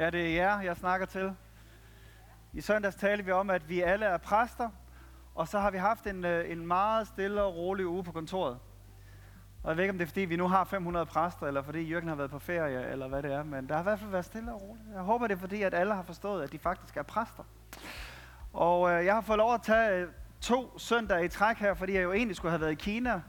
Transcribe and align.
Ja, 0.00 0.10
det 0.10 0.26
er 0.26 0.34
jer, 0.34 0.60
jeg 0.60 0.76
snakker 0.76 1.06
til. 1.06 1.32
I 2.52 2.60
søndags 2.60 2.96
talte 2.96 3.24
vi 3.24 3.32
om, 3.32 3.50
at 3.50 3.68
vi 3.68 3.80
alle 3.80 4.06
er 4.06 4.16
præster, 4.16 4.70
og 5.34 5.48
så 5.48 5.58
har 5.58 5.70
vi 5.70 5.78
haft 5.78 6.06
en, 6.06 6.24
øh, 6.24 6.50
en 6.50 6.66
meget 6.66 7.06
stille 7.06 7.42
og 7.42 7.56
rolig 7.56 7.86
uge 7.86 8.04
på 8.04 8.12
kontoret. 8.12 8.58
Og 9.62 9.68
jeg 9.68 9.76
ved 9.76 9.84
ikke, 9.84 9.92
om 9.92 9.98
det 9.98 10.04
er, 10.04 10.08
fordi 10.08 10.20
vi 10.20 10.36
nu 10.36 10.48
har 10.48 10.64
500 10.64 11.06
præster, 11.06 11.46
eller 11.46 11.62
fordi 11.62 11.82
Jørgen 11.82 12.08
har 12.08 12.14
været 12.14 12.30
på 12.30 12.38
ferie, 12.38 12.90
eller 12.90 13.08
hvad 13.08 13.22
det 13.22 13.32
er, 13.32 13.42
men 13.42 13.68
der 13.68 13.74
har 13.74 13.80
i 13.80 13.82
hvert 13.82 13.98
fald 13.98 14.10
været 14.10 14.24
stille 14.24 14.52
og 14.52 14.62
roligt. 14.62 14.86
Jeg 14.94 15.02
håber, 15.02 15.26
det 15.26 15.34
er 15.34 15.38
fordi, 15.38 15.62
at 15.62 15.74
alle 15.74 15.94
har 15.94 16.02
forstået, 16.02 16.42
at 16.42 16.52
de 16.52 16.58
faktisk 16.58 16.96
er 16.96 17.02
præster. 17.02 17.44
Og 18.52 18.90
øh, 18.90 19.04
jeg 19.04 19.14
har 19.14 19.20
fået 19.20 19.38
lov 19.38 19.54
at 19.54 19.62
tage 19.62 20.02
øh, 20.02 20.08
to 20.40 20.78
søndage 20.78 21.24
i 21.24 21.28
træk 21.28 21.56
her, 21.56 21.74
fordi 21.74 21.92
jeg 21.92 22.02
jo 22.02 22.12
egentlig 22.12 22.36
skulle 22.36 22.50
have 22.50 22.60
været 22.60 22.72
i 22.72 22.74
Kina 22.74 23.22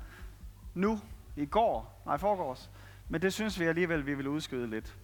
nu, 0.74 1.00
i 1.36 1.46
går, 1.46 2.02
nej, 2.06 2.18
forgårs. 2.18 2.72
Men 3.10 3.22
det 3.22 3.34
synes 3.34 3.60
vi 3.60 3.66
alligevel, 3.66 4.06
vi 4.06 4.14
vil 4.14 4.28
udskyde 4.28 4.68
lidt. 4.68 4.98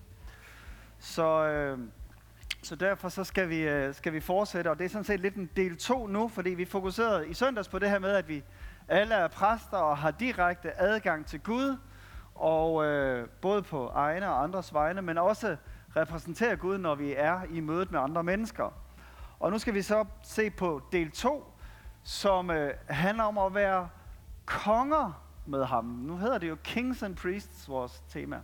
Så, 1.00 1.46
øh, 1.48 1.80
så 2.64 2.76
derfor 2.76 3.10
så 3.10 3.24
skal 3.24 3.50
vi, 3.50 3.60
øh, 3.60 3.96
skal 3.96 4.14
vi 4.14 4.20
fortsætte, 4.20 4.70
og 4.70 4.80
det 4.80 4.86
er 4.86 4.90
sådan 4.90 5.04
set 5.04 5.20
lidt 5.20 5.36
en 5.36 5.50
del 5.56 5.78
2 5.78 6.08
nu, 6.08 6.28
fordi 6.28 6.50
vi 6.50 6.66
fokuserede 6.66 7.28
i 7.28 7.34
søndags 7.34 7.68
på 7.68 7.80
det 7.80 7.90
her 7.90 8.00
med, 8.00 8.10
at 8.10 8.28
vi 8.28 8.44
alle 8.88 9.16
er 9.16 9.28
præster 9.28 9.78
og 9.78 9.98
har 9.98 10.12
direkte 10.12 10.82
adgang 10.82 11.26
til 11.26 11.40
Gud, 11.40 11.78
og 12.36 12.86
øh, 12.86 13.30
både 13.42 13.62
på 13.62 13.88
egne 13.88 14.30
og 14.30 14.44
andres 14.44 14.74
vegne, 14.74 15.02
men 15.02 15.18
også 15.18 15.58
repræsenterer 15.96 16.56
Gud, 16.56 16.78
når 16.78 16.96
vi 16.96 17.14
er 17.18 17.42
i 17.52 17.60
mødet 17.60 17.92
med 17.92 18.00
andre 18.00 18.24
mennesker. 18.24 18.74
Og 19.40 19.52
nu 19.52 19.60
skal 19.60 19.74
vi 19.74 19.82
så 19.82 20.06
se 20.24 20.50
på 20.50 20.82
del 20.92 21.12
2, 21.12 21.54
som 22.04 22.52
øh, 22.52 22.74
handler 22.88 23.24
om 23.24 23.38
at 23.38 23.56
være 23.56 23.90
konger 24.46 25.24
med 25.46 25.66
ham. 25.66 25.86
Nu 25.86 26.18
hedder 26.18 26.38
det 26.38 26.50
jo 26.50 26.58
Kings 26.64 27.04
and 27.04 27.16
Priests, 27.16 27.70
vores 27.70 28.04
tema. 28.10 28.42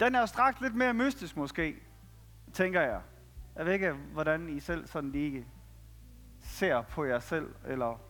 Den 0.00 0.14
er 0.14 0.20
jo 0.20 0.26
straks 0.26 0.60
lidt 0.60 0.74
mere 0.74 0.94
mystisk 0.94 1.36
måske, 1.36 1.76
tænker 2.52 2.80
jeg. 2.80 3.00
Jeg 3.56 3.66
ved 3.66 3.72
ikke, 3.72 3.92
hvordan 3.92 4.48
I 4.48 4.60
selv 4.60 4.86
sådan 4.86 5.10
lige 5.10 5.46
ser 6.42 6.82
på 6.82 7.04
jer 7.04 7.18
selv, 7.18 7.54
eller 7.66 8.00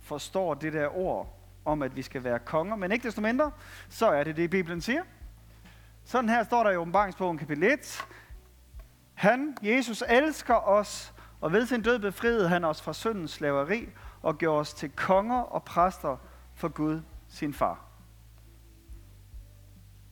forstår 0.00 0.54
det 0.54 0.72
der 0.72 0.96
ord 0.96 1.38
om, 1.64 1.82
at 1.82 1.96
vi 1.96 2.02
skal 2.02 2.24
være 2.24 2.38
konger. 2.38 2.76
Men 2.76 2.92
ikke 2.92 3.02
desto 3.02 3.20
mindre, 3.20 3.52
så 3.88 4.06
er 4.06 4.24
det 4.24 4.36
det, 4.36 4.50
Bibelen 4.50 4.80
siger. 4.80 5.02
Sådan 6.04 6.30
her 6.30 6.44
står 6.44 6.62
der 6.62 6.70
i 6.70 6.76
åbenbaringsbogen 6.76 7.38
kapitel 7.38 7.64
1. 7.64 8.06
Han, 9.14 9.56
Jesus, 9.62 10.02
elsker 10.08 10.54
os, 10.54 11.14
og 11.40 11.52
ved 11.52 11.66
sin 11.66 11.82
død 11.82 11.98
befriede 11.98 12.48
han 12.48 12.64
os 12.64 12.82
fra 12.82 12.92
syndens 12.92 13.30
slaveri, 13.30 13.88
og 14.22 14.38
gjorde 14.38 14.60
os 14.60 14.74
til 14.74 14.90
konger 14.90 15.40
og 15.40 15.64
præster 15.64 16.16
for 16.54 16.68
Gud, 16.68 17.00
sin 17.28 17.54
far. 17.54 17.86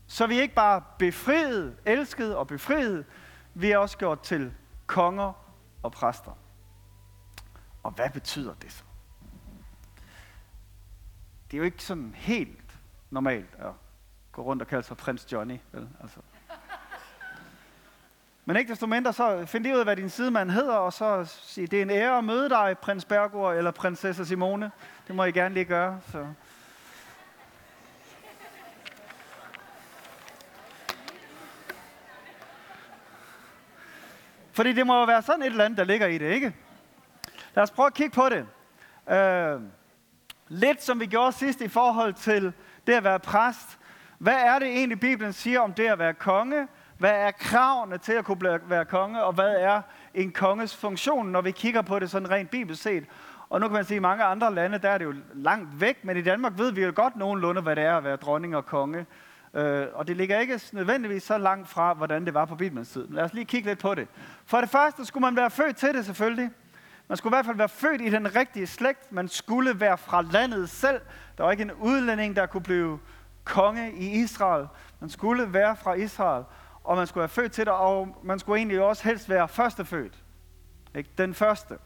Så 0.06 0.26
vi 0.26 0.38
er 0.38 0.42
ikke 0.42 0.54
bare 0.54 0.82
befriet, 0.98 1.76
elsket 1.84 2.36
og 2.36 2.46
befriet, 2.46 3.04
vi 3.54 3.70
er 3.70 3.78
også 3.78 3.98
gjort 3.98 4.20
til 4.20 4.54
konger 4.86 5.32
og 5.82 5.92
præster. 5.92 6.38
Og 7.82 7.90
hvad 7.90 8.10
betyder 8.10 8.54
det 8.54 8.72
så? 8.72 8.84
Det 11.50 11.56
er 11.56 11.58
jo 11.58 11.64
ikke 11.64 11.84
sådan 11.84 12.14
helt 12.14 12.78
normalt 13.10 13.54
at 13.58 13.72
gå 14.32 14.42
rundt 14.42 14.62
og 14.62 14.68
kalde 14.68 14.82
sig 14.82 14.96
prins 14.96 15.32
Johnny. 15.32 15.58
Vel? 15.72 15.88
Altså. 16.00 16.20
Men 18.44 18.56
ikke 18.56 18.70
desto 18.70 18.86
mindre, 18.86 19.12
så 19.12 19.46
find 19.46 19.62
lige 19.62 19.74
ud 19.74 19.78
af, 19.78 19.86
hvad 19.86 19.96
din 19.96 20.10
sidemand 20.10 20.50
hedder, 20.50 20.74
og 20.74 20.92
så 20.92 21.24
sige, 21.24 21.66
det 21.66 21.78
er 21.78 21.82
en 21.82 21.90
ære 21.90 22.18
at 22.18 22.24
møde 22.24 22.48
dig, 22.48 22.76
prins 22.82 23.04
Bergur 23.04 23.52
eller 23.52 23.70
prinsesse 23.70 24.26
Simone. 24.26 24.70
Det 25.06 25.14
må 25.14 25.24
I 25.24 25.32
gerne 25.32 25.54
lige 25.54 25.64
gøre. 25.64 26.00
Så. 26.06 26.26
Fordi 34.54 34.72
det 34.72 34.86
må 34.86 34.98
jo 34.98 35.04
være 35.04 35.22
sådan 35.22 35.42
et 35.42 35.46
eller 35.46 35.64
andet, 35.64 35.78
der 35.78 35.84
ligger 35.84 36.06
i 36.06 36.18
det, 36.18 36.30
ikke? 36.30 36.54
Lad 37.54 37.62
os 37.62 37.70
prøve 37.70 37.86
at 37.86 37.94
kigge 37.94 38.14
på 38.14 38.28
det. 38.28 38.46
Øh, 39.16 39.60
lidt 40.48 40.82
som 40.82 41.00
vi 41.00 41.06
gjorde 41.06 41.32
sidst 41.32 41.60
i 41.60 41.68
forhold 41.68 42.14
til 42.14 42.52
det 42.86 42.92
at 42.92 43.04
være 43.04 43.18
præst. 43.18 43.78
Hvad 44.18 44.34
er 44.34 44.58
det 44.58 44.68
egentlig, 44.68 45.00
Bibelen 45.00 45.32
siger 45.32 45.60
om 45.60 45.72
det 45.72 45.86
at 45.86 45.98
være 45.98 46.14
konge? 46.14 46.68
Hvad 46.98 47.10
er 47.10 47.30
kravene 47.30 47.98
til 47.98 48.12
at 48.12 48.24
kunne 48.24 48.60
være 48.68 48.84
konge? 48.84 49.22
Og 49.22 49.32
hvad 49.32 49.56
er 49.56 49.82
en 50.14 50.32
konges 50.32 50.76
funktion, 50.76 51.26
når 51.26 51.40
vi 51.40 51.50
kigger 51.50 51.82
på 51.82 51.98
det 51.98 52.10
sådan 52.10 52.30
rent 52.30 52.50
bibelsk 52.50 52.82
set? 52.82 53.04
Og 53.48 53.60
nu 53.60 53.68
kan 53.68 53.74
man 53.74 53.84
sige, 53.84 53.96
at 53.96 53.98
i 53.98 54.02
mange 54.02 54.24
andre 54.24 54.54
lande, 54.54 54.78
der 54.78 54.90
er 54.90 54.98
det 54.98 55.04
jo 55.04 55.14
langt 55.34 55.80
væk, 55.80 56.04
men 56.04 56.16
i 56.16 56.22
Danmark 56.22 56.52
ved 56.58 56.72
vi 56.72 56.82
jo 56.82 56.92
godt 56.94 57.16
nogenlunde, 57.16 57.60
hvad 57.60 57.76
det 57.76 57.84
er 57.84 57.96
at 57.96 58.04
være 58.04 58.16
dronning 58.16 58.56
og 58.56 58.66
konge. 58.66 59.06
Øh, 59.54 59.86
og 59.92 60.06
det 60.06 60.16
ligger 60.16 60.38
ikke 60.38 60.60
nødvendigvis 60.72 61.22
så 61.22 61.38
langt 61.38 61.68
fra, 61.68 61.94
hvordan 61.94 62.24
det 62.24 62.34
var 62.34 62.44
på 62.44 62.56
Bibelens 62.56 62.88
tid. 62.88 63.06
Men 63.06 63.14
lad 63.14 63.24
os 63.24 63.32
lige 63.32 63.44
kigge 63.44 63.68
lidt 63.68 63.78
på 63.78 63.94
det. 63.94 64.08
For 64.46 64.60
det 64.60 64.70
første 64.70 65.04
skulle 65.04 65.22
man 65.22 65.36
være 65.36 65.50
født 65.50 65.76
til 65.76 65.94
det 65.94 66.04
selvfølgelig. 66.04 66.50
Man 67.08 67.16
skulle 67.16 67.34
i 67.34 67.36
hvert 67.36 67.46
fald 67.46 67.56
være 67.56 67.68
født 67.68 68.00
i 68.00 68.10
den 68.10 68.36
rigtige 68.36 68.66
slægt. 68.66 69.12
Man 69.12 69.28
skulle 69.28 69.80
være 69.80 69.98
fra 69.98 70.22
landet 70.22 70.70
selv. 70.70 71.00
Der 71.38 71.44
var 71.44 71.50
ikke 71.50 71.62
en 71.62 71.72
udlænding, 71.72 72.36
der 72.36 72.46
kunne 72.46 72.62
blive 72.62 72.98
konge 73.44 73.92
i 73.92 74.22
Israel. 74.22 74.66
Man 75.00 75.10
skulle 75.10 75.52
være 75.52 75.76
fra 75.76 75.94
Israel, 75.94 76.44
og 76.84 76.96
man 76.96 77.06
skulle 77.06 77.20
være 77.20 77.28
født 77.28 77.52
til 77.52 77.66
det, 77.66 77.72
og 77.72 78.16
man 78.22 78.38
skulle 78.38 78.58
egentlig 78.58 78.80
også 78.80 79.04
helst 79.04 79.28
være 79.28 79.48
førstefødt. 79.48 80.14
Ikke? 80.94 81.10
Den 81.18 81.34
første. 81.34 81.78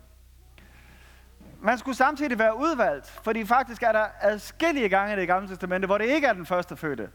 Man 1.60 1.78
skulle 1.78 1.96
samtidig 1.96 2.38
være 2.38 2.58
udvalgt, 2.58 3.10
fordi 3.22 3.44
faktisk 3.44 3.82
er 3.82 3.92
der 3.92 4.06
adskillige 4.20 4.88
gange 4.88 5.14
i 5.14 5.16
det 5.16 5.26
gamle 5.26 5.48
testamente, 5.48 5.86
hvor 5.86 5.98
det 5.98 6.04
ikke 6.04 6.26
er 6.26 6.32
den 6.32 6.46
første 6.46 6.76
fødte, 6.76 7.08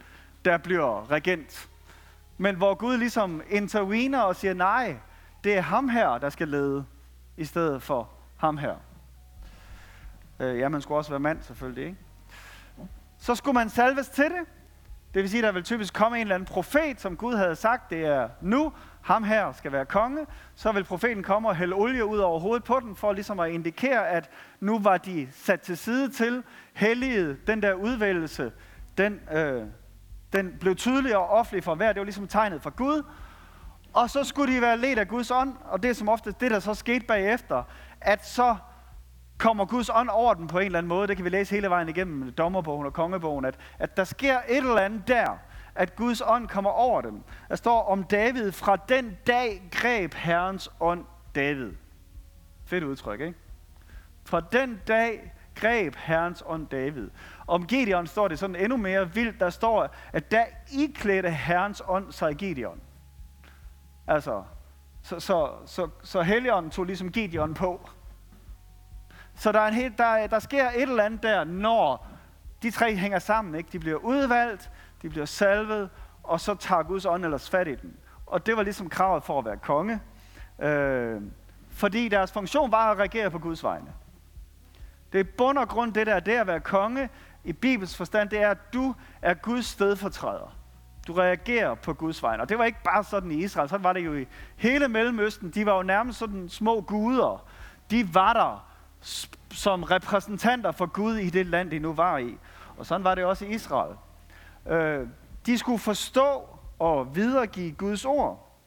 der 0.45 0.57
bliver 0.57 1.11
regent. 1.11 1.69
Men 2.37 2.55
hvor 2.55 2.73
Gud 2.73 2.97
ligesom 2.97 3.41
intervener 3.49 4.19
og 4.19 4.35
siger, 4.35 4.53
nej, 4.53 4.97
det 5.43 5.57
er 5.57 5.61
ham 5.61 5.89
her, 5.89 6.17
der 6.17 6.29
skal 6.29 6.47
lede, 6.47 6.85
i 7.37 7.45
stedet 7.45 7.81
for 7.81 8.09
ham 8.37 8.57
her. 8.57 8.75
Øh, 10.39 10.59
ja, 10.59 10.69
man 10.69 10.81
skulle 10.81 10.97
også 10.97 11.09
være 11.09 11.19
mand 11.19 11.41
selvfølgelig, 11.41 11.85
ikke? 11.85 11.97
Så 13.17 13.35
skulle 13.35 13.53
man 13.53 13.69
salves 13.69 14.09
til 14.09 14.23
det. 14.23 14.47
Det 15.13 15.21
vil 15.21 15.29
sige, 15.29 15.39
at 15.39 15.43
der 15.43 15.51
vil 15.51 15.63
typisk 15.63 15.93
komme 15.93 16.17
en 16.17 16.21
eller 16.21 16.35
anden 16.35 16.47
profet, 16.47 17.01
som 17.01 17.17
Gud 17.17 17.35
havde 17.35 17.55
sagt, 17.55 17.89
det 17.89 18.05
er 18.05 18.29
nu, 18.41 18.73
ham 19.01 19.23
her 19.23 19.51
skal 19.51 19.71
være 19.71 19.85
konge. 19.85 20.25
Så 20.55 20.71
vil 20.71 20.83
profeten 20.83 21.23
komme 21.23 21.49
og 21.49 21.55
hælde 21.55 21.75
olie 21.75 22.05
ud 22.05 22.17
over 22.17 22.39
hovedet 22.39 22.63
på 22.63 22.79
den, 22.79 22.95
for 22.95 23.13
ligesom 23.13 23.39
at 23.39 23.51
indikere, 23.51 24.09
at 24.09 24.29
nu 24.59 24.79
var 24.79 24.97
de 24.97 25.27
sat 25.31 25.61
til 25.61 25.77
side 25.77 26.11
til, 26.11 26.43
helliget, 26.73 27.47
den 27.47 27.61
der 27.61 27.73
udvælgelse, 27.73 28.51
den 28.97 29.19
øh, 29.33 29.63
den 30.33 30.57
blev 30.59 30.75
tydelig 30.75 31.17
og 31.17 31.29
offentlig 31.29 31.63
for 31.63 31.75
hver. 31.75 31.88
Det 31.94 31.99
var 31.99 32.03
ligesom 32.03 32.27
tegnet 32.27 32.61
fra 32.61 32.71
Gud. 32.75 33.03
Og 33.94 34.09
så 34.09 34.23
skulle 34.23 34.55
de 34.55 34.61
være 34.61 34.77
ledt 34.77 34.99
af 34.99 35.07
Guds 35.07 35.31
ånd, 35.31 35.55
og 35.66 35.83
det 35.83 35.89
er 35.89 35.94
som 35.94 36.09
ofte 36.09 36.33
det, 36.39 36.51
der 36.51 36.59
så 36.59 36.73
skete 36.73 37.05
bagefter, 37.05 37.63
at 38.01 38.25
så 38.25 38.55
kommer 39.38 39.66
Guds 39.66 39.89
ånd 39.89 40.09
over 40.09 40.33
den 40.33 40.47
på 40.47 40.59
en 40.59 40.66
eller 40.66 40.77
anden 40.77 40.88
måde. 40.88 41.07
Det 41.07 41.16
kan 41.16 41.25
vi 41.25 41.29
læse 41.29 41.55
hele 41.55 41.69
vejen 41.69 41.89
igennem 41.89 42.31
dommerbogen 42.31 42.85
og 42.85 42.93
kongebogen, 42.93 43.45
at, 43.45 43.55
at 43.79 43.97
der 43.97 44.03
sker 44.03 44.38
et 44.47 44.57
eller 44.57 44.77
andet 44.77 45.07
der, 45.07 45.38
at 45.75 45.95
Guds 45.95 46.22
ånd 46.25 46.47
kommer 46.47 46.69
over 46.69 47.01
dem. 47.01 47.23
Der 47.49 47.55
står 47.55 47.83
om 47.83 48.03
David, 48.03 48.51
fra 48.51 48.75
den 48.75 49.17
dag 49.27 49.69
greb 49.72 50.13
Herrens 50.13 50.69
ånd 50.79 51.05
David. 51.35 51.72
Fedt 52.66 52.83
udtryk, 52.83 53.22
ikke? 53.22 53.38
Fra 54.25 54.41
den 54.51 54.81
dag 54.88 55.33
greb 55.56 55.96
Herrens 55.96 56.44
ånd 56.46 56.68
David. 56.68 57.09
Om 57.47 57.66
Gideon 57.66 58.08
står 58.08 58.28
det 58.28 58.40
sådan 58.40 58.56
endnu 58.56 58.78
mere 58.78 59.14
vildt. 59.14 59.40
Der 59.40 59.50
står, 59.50 59.90
at 60.14 60.31
der 60.31 60.44
iklædte 60.72 61.30
Herrens 61.30 61.81
ånd 61.88 62.12
sig 62.12 62.36
Gideon. 62.36 62.81
Altså, 64.08 64.44
så, 65.02 65.19
så, 65.19 65.52
så, 65.66 65.90
så 66.03 66.22
Helligånden 66.22 66.72
tog 66.72 66.86
ligesom 66.86 67.12
Gideon 67.12 67.53
på. 67.53 67.90
Så 69.36 69.52
der, 69.52 69.59
er 69.59 69.68
en 69.68 69.74
helt, 69.74 69.97
der, 69.97 70.28
der 70.28 70.40
sker 70.40 70.69
et 70.69 70.81
eller 70.81 71.03
andet 71.03 71.24
der, 71.24 71.44
når 71.44 72.08
de 72.64 72.72
tre 72.72 72.96
hænger 72.96 73.20
sammen. 73.20 73.56
Ikke? 73.56 73.70
De 73.72 73.80
bliver 73.80 73.97
udvalgt, 73.97 74.72
de 75.02 75.09
bliver 75.09 75.25
salvet, 75.25 75.90
og 76.24 76.40
så 76.40 76.56
tager 76.56 76.84
Guds 76.84 77.06
ånd 77.06 77.25
ellers 77.25 77.50
fat 77.50 77.68
i 77.68 77.75
dem. 77.75 77.97
Og 78.25 78.46
det 78.46 78.58
var 78.58 78.64
ligesom 78.64 78.90
kravet 78.90 79.24
for 79.24 79.40
at 79.40 79.46
være 79.46 79.58
konge. 79.58 80.00
Øh, 80.59 81.22
fordi 81.70 82.09
deres 82.09 82.32
funktion 82.32 82.72
var 82.72 82.91
at 82.91 82.97
regere 82.97 83.32
på 83.32 83.40
Guds 83.40 83.64
vegne. 83.64 83.94
Det 85.13 85.19
er 85.19 85.23
bund 85.37 85.57
og 85.57 85.69
grund 85.69 85.93
det 85.93 86.07
der, 86.07 86.19
det 86.19 86.31
at 86.31 86.47
være 86.47 86.59
konge 86.59 87.09
i 87.43 87.53
Bibels 87.53 87.97
forstand, 87.97 88.29
det 88.29 88.41
er, 88.41 88.49
at 88.49 88.73
du 88.73 88.95
er 89.21 89.33
Guds 89.33 89.65
stedfortræder. 89.65 90.55
Du 91.07 91.13
reagerer 91.13 91.75
på 91.75 91.93
Guds 91.93 92.23
vegne. 92.23 92.43
Og 92.43 92.49
det 92.49 92.57
var 92.57 92.65
ikke 92.65 92.83
bare 92.83 93.03
sådan 93.03 93.31
i 93.31 93.43
Israel, 93.43 93.69
sådan 93.69 93.83
var 93.83 93.93
det 93.93 94.05
jo 94.05 94.15
i 94.15 94.27
hele 94.55 94.87
Mellemøsten. 94.87 95.49
De 95.49 95.65
var 95.65 95.75
jo 95.75 95.83
nærmest 95.83 96.19
sådan 96.19 96.49
små 96.49 96.81
guder. 96.81 97.45
De 97.91 98.13
var 98.13 98.33
der 98.33 98.65
som 99.51 99.83
repræsentanter 99.83 100.71
for 100.71 100.85
Gud 100.85 101.15
i 101.15 101.29
det 101.29 101.45
land, 101.45 101.71
de 101.71 101.79
nu 101.79 101.93
var 101.93 102.17
i. 102.17 102.37
Og 102.77 102.85
sådan 102.85 103.03
var 103.03 103.15
det 103.15 103.25
også 103.25 103.45
i 103.45 103.49
Israel. 103.49 103.95
Øh, 104.67 105.07
de 105.45 105.57
skulle 105.57 105.79
forstå 105.79 106.49
og 106.79 107.15
videregive 107.15 107.71
Guds 107.71 108.05
ord. 108.05 108.59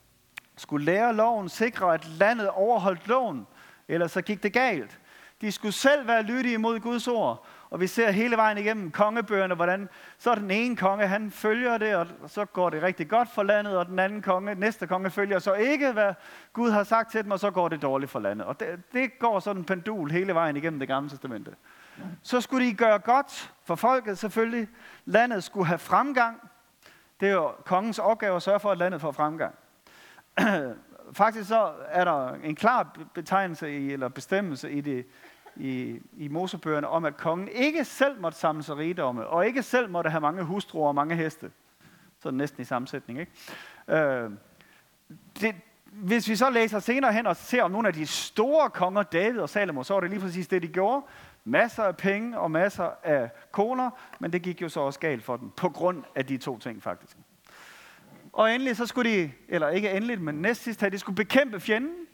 Skulle 0.56 0.84
lære 0.84 1.14
loven, 1.14 1.48
sikre, 1.48 1.94
at 1.94 2.08
landet 2.08 2.48
overholdt 2.48 3.08
loven, 3.08 3.46
ellers 3.88 4.12
så 4.12 4.22
gik 4.22 4.42
det 4.42 4.52
galt. 4.52 4.98
De 5.40 5.52
skulle 5.52 5.72
selv 5.72 6.06
være 6.06 6.22
lydige 6.22 6.58
mod 6.58 6.80
Guds 6.80 7.08
ord, 7.08 7.46
Og 7.70 7.80
vi 7.80 7.86
ser 7.86 8.10
hele 8.10 8.36
vejen 8.36 8.58
igennem 8.58 8.90
kongebøgerne, 8.90 9.54
hvordan 9.54 9.88
så 10.18 10.30
er 10.30 10.34
den 10.34 10.50
ene 10.50 10.76
konge, 10.76 11.06
han 11.06 11.30
følger 11.30 11.78
det, 11.78 11.94
og 11.94 12.06
så 12.26 12.44
går 12.44 12.70
det 12.70 12.82
rigtig 12.82 13.08
godt 13.08 13.28
for 13.30 13.42
landet, 13.42 13.76
og 13.76 13.86
den 13.86 13.98
anden 13.98 14.22
konge, 14.22 14.54
næste 14.54 14.86
konge 14.86 15.10
følger 15.10 15.38
så 15.38 15.54
ikke, 15.54 15.92
hvad 15.92 16.14
Gud 16.52 16.70
har 16.70 16.84
sagt 16.84 17.10
til 17.10 17.24
dem, 17.24 17.30
og 17.30 17.40
så 17.40 17.50
går 17.50 17.68
det 17.68 17.82
dårligt 17.82 18.10
for 18.10 18.20
landet. 18.20 18.46
Og 18.46 18.60
det, 18.60 18.92
det 18.92 19.18
går 19.18 19.40
sådan 19.40 19.60
en 19.60 19.64
pendul 19.64 20.10
hele 20.10 20.34
vejen 20.34 20.56
igennem 20.56 20.78
det 20.78 20.88
gamle 20.88 21.10
testamente. 21.10 21.50
Så 22.22 22.40
skulle 22.40 22.66
de 22.66 22.74
gøre 22.74 22.98
godt 22.98 23.52
for 23.64 23.74
folket 23.74 24.18
selvfølgelig. 24.18 24.68
Landet 25.04 25.44
skulle 25.44 25.66
have 25.66 25.78
fremgang. 25.78 26.50
Det 27.20 27.28
er 27.28 27.32
jo 27.32 27.52
kongens 27.64 27.98
opgave 27.98 28.36
at 28.36 28.42
sørge 28.42 28.60
for, 28.60 28.70
at 28.70 28.78
landet 28.78 29.00
får 29.00 29.12
fremgang. 29.12 29.54
Faktisk 31.16 31.48
så 31.48 31.72
er 31.88 32.04
der 32.04 32.34
en 32.34 32.54
klar 32.54 32.98
betegnelse 33.14 33.76
i, 33.78 33.92
eller 33.92 34.08
bestemmelse 34.08 34.70
i, 34.70 34.80
det, 34.80 35.06
i, 35.56 36.00
i 36.16 36.28
Mosebøgerne 36.28 36.88
om, 36.88 37.04
at 37.04 37.16
kongen 37.16 37.48
ikke 37.48 37.84
selv 37.84 38.20
måtte 38.20 38.38
samle 38.38 38.62
sig 38.62 38.76
rigdomme, 38.76 39.26
og 39.26 39.46
ikke 39.46 39.62
selv 39.62 39.90
måtte 39.90 40.10
have 40.10 40.20
mange 40.20 40.42
hustruer 40.42 40.88
og 40.88 40.94
mange 40.94 41.14
heste. 41.14 41.50
Så 42.18 42.30
næsten 42.30 42.62
i 42.62 42.64
sammensætning, 42.64 43.20
ikke? 43.20 43.32
Øh, 43.88 44.30
det, 45.40 45.54
hvis 45.86 46.28
vi 46.28 46.36
så 46.36 46.50
læser 46.50 46.78
senere 46.78 47.12
hen 47.12 47.26
og 47.26 47.36
ser 47.36 47.62
om 47.62 47.70
nogle 47.70 47.88
af 47.88 47.94
de 47.94 48.06
store 48.06 48.70
konger, 48.70 49.02
David 49.02 49.40
og 49.40 49.48
Salomo, 49.48 49.82
så 49.82 49.94
var 49.94 50.00
det 50.00 50.10
lige 50.10 50.20
præcis 50.20 50.48
det, 50.48 50.62
de 50.62 50.68
gjorde. 50.68 51.06
Masser 51.44 51.82
af 51.82 51.96
penge 51.96 52.38
og 52.38 52.50
masser 52.50 52.90
af 53.02 53.30
koner, 53.50 53.90
men 54.18 54.32
det 54.32 54.42
gik 54.42 54.62
jo 54.62 54.68
så 54.68 54.80
også 54.80 55.00
galt 55.00 55.24
for 55.24 55.36
dem, 55.36 55.50
på 55.50 55.68
grund 55.68 56.04
af 56.14 56.26
de 56.26 56.36
to 56.38 56.58
ting 56.58 56.82
faktisk. 56.82 57.16
Og 58.36 58.54
endelig 58.54 58.76
så 58.76 58.86
skulle 58.86 59.10
de, 59.10 59.32
eller 59.48 59.68
ikke 59.68 59.90
endelig, 59.90 60.20
men 60.20 60.34
næst 60.34 60.62
sidst, 60.62 60.80
de 60.80 60.98
skulle 60.98 61.16
bekæmpe 61.16 61.60
fjenden 61.60 62.06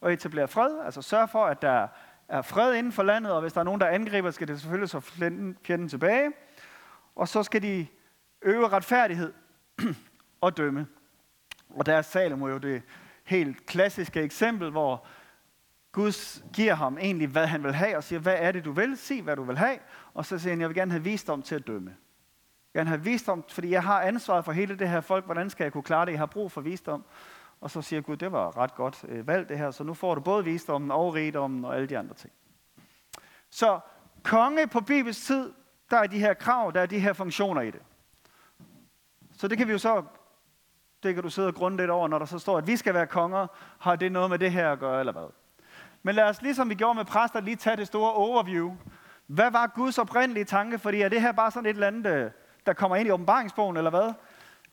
og 0.00 0.12
etablere 0.12 0.48
fred, 0.48 0.84
altså 0.84 1.02
sørge 1.02 1.28
for, 1.28 1.46
at 1.46 1.62
der 1.62 1.88
er 2.28 2.42
fred 2.42 2.74
inden 2.74 2.92
for 2.92 3.02
landet, 3.02 3.32
og 3.32 3.40
hvis 3.40 3.52
der 3.52 3.60
er 3.60 3.64
nogen, 3.64 3.80
der 3.80 3.86
angriber, 3.86 4.30
skal 4.30 4.48
det 4.48 4.60
selvfølgelig 4.60 4.88
så 4.88 5.00
fjenden, 5.00 5.58
fjenden 5.64 5.88
tilbage. 5.88 6.32
Og 7.16 7.28
så 7.28 7.42
skal 7.42 7.62
de 7.62 7.86
øve 8.42 8.68
retfærdighed 8.68 9.32
og 10.40 10.56
dømme. 10.56 10.86
Og 11.70 11.86
der 11.86 11.96
er 11.96 12.02
Salomo 12.02 12.48
jo 12.48 12.58
det 12.58 12.82
helt 13.24 13.66
klassiske 13.66 14.20
eksempel, 14.20 14.70
hvor 14.70 15.06
Gud 15.92 16.42
giver 16.52 16.74
ham 16.74 16.98
egentlig, 16.98 17.28
hvad 17.28 17.46
han 17.46 17.64
vil 17.64 17.74
have, 17.74 17.96
og 17.96 18.04
siger, 18.04 18.20
hvad 18.20 18.36
er 18.38 18.52
det, 18.52 18.64
du 18.64 18.72
vil? 18.72 18.96
Sig, 18.96 19.22
hvad 19.22 19.36
du 19.36 19.44
vil 19.44 19.58
have. 19.58 19.78
Og 20.14 20.26
så 20.26 20.38
siger 20.38 20.52
han, 20.52 20.60
jeg 20.60 20.68
vil 20.68 20.76
gerne 20.76 20.90
have 20.90 21.04
visdom 21.04 21.42
til 21.42 21.54
at 21.54 21.66
dømme. 21.66 21.96
Gerne 22.76 22.88
have 22.88 23.02
visdom, 23.02 23.44
fordi 23.48 23.70
jeg 23.70 23.82
har 23.82 24.00
ansvaret 24.00 24.44
for 24.44 24.52
hele 24.52 24.78
det 24.78 24.88
her 24.88 25.00
folk. 25.00 25.24
Hvordan 25.24 25.50
skal 25.50 25.64
jeg 25.64 25.72
kunne 25.72 25.82
klare 25.82 26.06
det? 26.06 26.12
Jeg 26.12 26.20
har 26.20 26.26
brug 26.26 26.52
for 26.52 26.60
visdom. 26.60 27.04
Og 27.60 27.70
så 27.70 27.82
siger 27.82 28.02
Gud, 28.02 28.16
det 28.16 28.32
var 28.32 28.56
ret 28.56 28.74
godt 28.74 29.04
øh, 29.08 29.26
valgt 29.26 29.48
det 29.48 29.58
her, 29.58 29.70
så 29.70 29.84
nu 29.84 29.94
får 29.94 30.14
du 30.14 30.20
både 30.20 30.44
visdommen 30.44 30.90
og 30.90 31.14
rigdommen 31.14 31.64
og 31.64 31.76
alle 31.76 31.86
de 31.86 31.98
andre 31.98 32.14
ting. 32.14 32.32
Så 33.50 33.80
konge 34.22 34.66
på 34.66 34.80
Bibels 34.80 35.26
tid, 35.26 35.52
der 35.90 35.96
er 35.96 36.06
de 36.06 36.18
her 36.18 36.34
krav, 36.34 36.72
der 36.74 36.80
er 36.80 36.86
de 36.86 36.98
her 36.98 37.12
funktioner 37.12 37.60
i 37.60 37.70
det. 37.70 37.80
Så 39.36 39.48
det 39.48 39.58
kan 39.58 39.66
vi 39.66 39.72
jo 39.72 39.78
så, 39.78 40.02
det 41.02 41.14
kan 41.14 41.22
du 41.22 41.30
sidde 41.30 41.48
og 41.48 41.54
grunde 41.54 41.76
lidt 41.76 41.90
over, 41.90 42.08
når 42.08 42.18
der 42.18 42.26
så 42.26 42.38
står, 42.38 42.58
at 42.58 42.66
vi 42.66 42.76
skal 42.76 42.94
være 42.94 43.06
konger, 43.06 43.46
har 43.78 43.96
det 43.96 44.12
noget 44.12 44.30
med 44.30 44.38
det 44.38 44.52
her 44.52 44.72
at 44.72 44.78
gøre, 44.78 45.00
eller 45.00 45.12
hvad? 45.12 45.28
Men 46.02 46.14
lad 46.14 46.24
os, 46.24 46.42
ligesom 46.42 46.70
vi 46.70 46.74
gjorde 46.74 46.94
med 46.94 47.04
præster, 47.04 47.40
lige 47.40 47.56
tage 47.56 47.76
det 47.76 47.86
store 47.86 48.12
overview. 48.12 48.76
Hvad 49.26 49.50
var 49.50 49.66
Guds 49.66 49.98
oprindelige 49.98 50.44
tanke? 50.44 50.78
Fordi 50.78 51.00
er 51.00 51.08
det 51.08 51.20
her 51.20 51.32
bare 51.32 51.50
sådan 51.50 51.66
et 51.66 51.74
eller 51.74 51.86
andet, 51.86 52.06
øh, 52.06 52.30
der 52.66 52.72
kommer 52.72 52.96
ind 52.96 53.08
i 53.08 53.10
åbenbaringsbogen, 53.10 53.76
eller 53.76 53.90
hvad? 53.90 54.12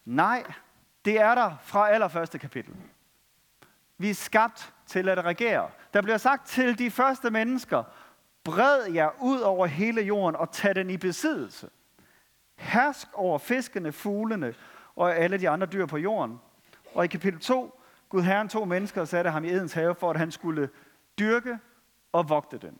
Nej, 0.06 0.44
det 1.06 1.19
er 1.19 1.36
der 1.36 1.56
fra 1.62 1.90
allerførste 1.90 2.40
kapitel. 2.40 2.74
Vi 3.98 4.10
er 4.10 4.13
skabt 4.13 4.74
til 4.86 5.10
at 5.10 5.25
regere. 5.25 5.69
Der 5.94 6.01
bliver 6.01 6.18
sagt 6.18 6.48
til 6.48 6.80
de 6.80 6.92
første 6.92 7.30
mennesker, 7.30 7.84
bred 8.44 8.92
jer 8.92 9.10
ud 9.22 9.40
over 9.40 9.66
hele 9.66 10.01
jorden 10.01 10.36
og 10.36 10.51
tag 10.51 10.75
den 10.75 10.90
i 10.90 10.98
besiddelse. 10.98 11.69
Hersk 12.56 13.07
over 13.13 13.38
fiskene, 13.38 13.92
fuglene 13.92 14.56
og 14.96 15.16
alle 15.16 15.38
de 15.38 15.50
andre 15.50 15.68
dyr 15.68 15.86
på 15.86 15.98
jorden. 15.98 16.39
Og 16.94 17.06
i 17.06 17.07
kapitel 17.07 17.39
2, 17.39 17.80
Gud 18.10 18.22
Herren 18.22 18.50
tog 18.50 18.68
mennesker 18.68 19.01
og 19.01 19.07
satte 19.07 19.30
ham 19.30 19.46
i 19.46 19.51
Edens 19.51 19.74
have, 19.74 19.96
for 19.96 20.10
at 20.10 20.18
han 20.18 20.31
skulle 20.31 20.69
dyrke 21.19 21.60
og 22.12 22.30
vogte 22.30 22.57
den. 22.57 22.80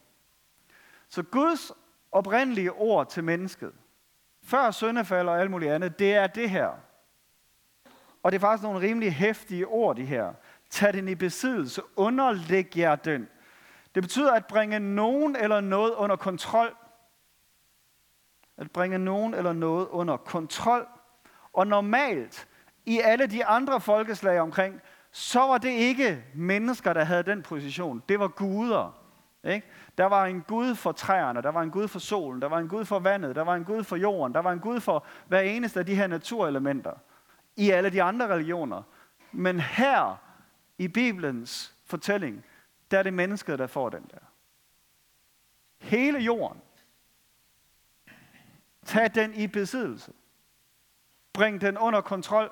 Så 1.10 1.24
Guds 1.24 1.72
oprindelige 2.12 2.72
ord 2.72 3.10
til 3.10 3.24
mennesket, 3.24 3.74
før 4.44 4.72
søndefald 4.72 5.28
og 5.28 5.42
alt 5.42 5.52
muligt 5.52 5.72
andet, 5.72 6.00
det 6.00 6.14
er 6.14 6.28
det 6.28 6.50
her. 6.50 6.70
Og 8.24 8.32
det 8.32 8.38
er 8.38 8.40
faktisk 8.40 8.64
nogle 8.64 8.88
rimelig 8.88 9.14
hæftige 9.14 9.68
ord, 9.68 9.96
de 9.96 10.06
her. 10.06 10.34
Tag 10.70 10.94
den 10.94 11.08
i 11.08 11.16
besiddelse, 11.16 11.82
underlæg 11.96 12.78
jer 12.78 12.96
den. 12.96 13.28
Det 13.96 14.04
betyder 14.04 14.34
at 14.34 14.46
bringe 14.46 14.80
nogen 14.80 15.36
eller 15.36 15.62
noget 15.62 15.92
under 15.92 16.16
kontrol. 16.16 16.76
At 18.58 18.72
bringe 18.72 18.98
nogen 18.98 19.34
eller 19.34 19.54
noget 19.54 19.88
under 19.88 20.18
kontrol. 20.18 20.88
Og 21.54 21.68
normalt, 21.68 22.48
i 22.86 23.00
alle 23.00 23.28
de 23.28 23.46
andre 23.46 23.82
folkeslag 23.82 24.40
omkring, 24.40 24.82
så 25.12 25.40
var 25.40 25.58
det 25.58 25.70
ikke 25.70 26.24
mennesker, 26.36 26.94
der 26.94 27.04
havde 27.04 27.24
den 27.24 27.44
position. 27.44 28.04
Det 28.10 28.20
var 28.20 28.28
guder. 28.28 29.03
Ikke? 29.44 29.68
Der 29.98 30.06
var 30.06 30.26
en 30.26 30.42
Gud 30.42 30.76
for 30.76 30.92
træerne, 30.92 31.42
der 31.42 31.50
var 31.50 31.62
en 31.62 31.72
Gud 31.72 31.88
for 31.88 32.00
solen, 32.00 32.42
der 32.42 32.48
var 32.48 32.60
en 32.60 32.68
Gud 32.68 32.86
for 32.86 33.00
vandet, 33.00 33.36
der 33.36 33.42
var 33.42 33.56
en 33.56 33.66
Gud 33.66 33.84
for 33.84 33.96
jorden, 33.96 34.34
der 34.34 34.40
var 34.40 34.52
en 34.52 34.60
Gud 34.60 34.80
for 34.80 35.06
hver 35.28 35.40
eneste 35.40 35.80
af 35.80 35.86
de 35.86 35.96
her 35.96 36.08
naturelementer 36.08 36.94
i 37.56 37.70
alle 37.70 37.90
de 37.90 38.04
andre 38.04 38.28
religioner. 38.28 38.82
Men 39.32 39.60
her 39.60 40.18
i 40.78 40.88
Bibelens 40.88 41.76
fortælling, 41.86 42.46
der 42.92 43.00
er 43.00 43.04
det 43.04 43.14
mennesket, 43.14 43.60
der 43.60 43.68
får 43.68 43.90
den 43.90 44.04
der. 44.12 44.20
Hele 45.78 46.20
jorden. 46.20 46.62
Tag 48.86 49.16
den 49.16 49.34
i 49.34 49.48
besiddelse. 49.48 50.14
Bring 51.34 51.62
den 51.62 51.78
under 51.78 52.02
kontrol. 52.02 52.52